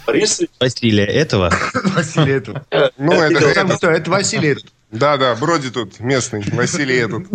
Борис 0.06 0.40
Василия 0.60 1.04
этого. 1.06 1.52
Василий 1.74 2.32
этот. 2.32 2.64
Ну, 2.98 3.12
это, 3.12 3.44
это- 3.44 3.76
кто? 3.76 3.90
Это 3.90 4.10
Василий 4.10 4.50
этот. 4.50 4.66
Да, 4.90 5.16
да, 5.16 5.34
Броди 5.36 5.70
тут 5.70 6.00
местный, 6.00 6.42
Василий 6.52 6.96
этот. 6.96 7.26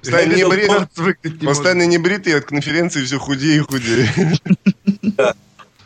Постоянно 0.00 0.34
небритый, 0.34 1.36
постоянно 1.46 1.86
небритый, 1.86 2.36
от 2.36 2.44
конференции 2.44 3.04
все 3.04 3.18
худее 3.18 3.56
и 3.56 3.60
худее. 3.60 4.10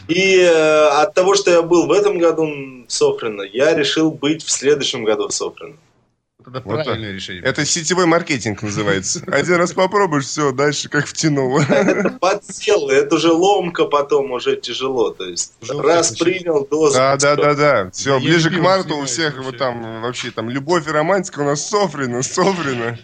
И 0.09 0.39
э, 0.41 0.89
от 0.89 1.15
того, 1.15 1.35
что 1.35 1.51
я 1.51 1.63
был 1.63 1.87
в 1.87 1.93
этом 1.93 2.19
году 2.19 2.47
в 2.87 2.91
Софрино, 2.93 3.43
я 3.43 3.75
решил 3.75 4.11
быть 4.11 4.43
в 4.43 4.51
следующем 4.51 5.05
году 5.05 5.29
в 5.29 5.33
Софрино. 5.33 5.77
Это 6.41 6.63
Вот 6.65 6.85
правильное 6.85 7.13
решение. 7.13 7.43
Это 7.45 7.67
сетевой 7.67 8.07
маркетинг 8.07 8.63
называется. 8.63 9.23
Один 9.27 9.57
раз 9.57 9.73
попробуешь, 9.73 10.25
все, 10.25 10.51
дальше 10.53 10.89
как 10.89 11.07
втянуло. 11.07 11.63
Подсел, 12.21 12.89
это 12.89 13.17
уже 13.17 13.33
ломка 13.33 13.85
потом 13.85 14.33
уже 14.33 14.57
тяжело. 14.57 15.11
То 15.11 15.29
есть 15.29 15.53
раз 15.69 16.17
принял 16.17 16.67
дозу. 16.67 16.95
Да, 16.95 17.17
да, 17.19 17.37
да, 17.37 17.55
да. 17.55 17.91
Все, 17.91 18.19
ближе 18.19 18.51
к 18.51 18.59
марту 18.59 18.97
у 18.97 19.05
всех 19.05 19.43
вот 19.43 19.59
там 19.59 20.01
вообще 20.01 20.31
там 20.31 20.49
любовь 20.49 20.89
и 20.89 20.91
романтика 20.91 21.41
у 21.41 21.45
нас 21.45 21.67
Софрина, 21.69 22.23
Софрина. 22.23 22.99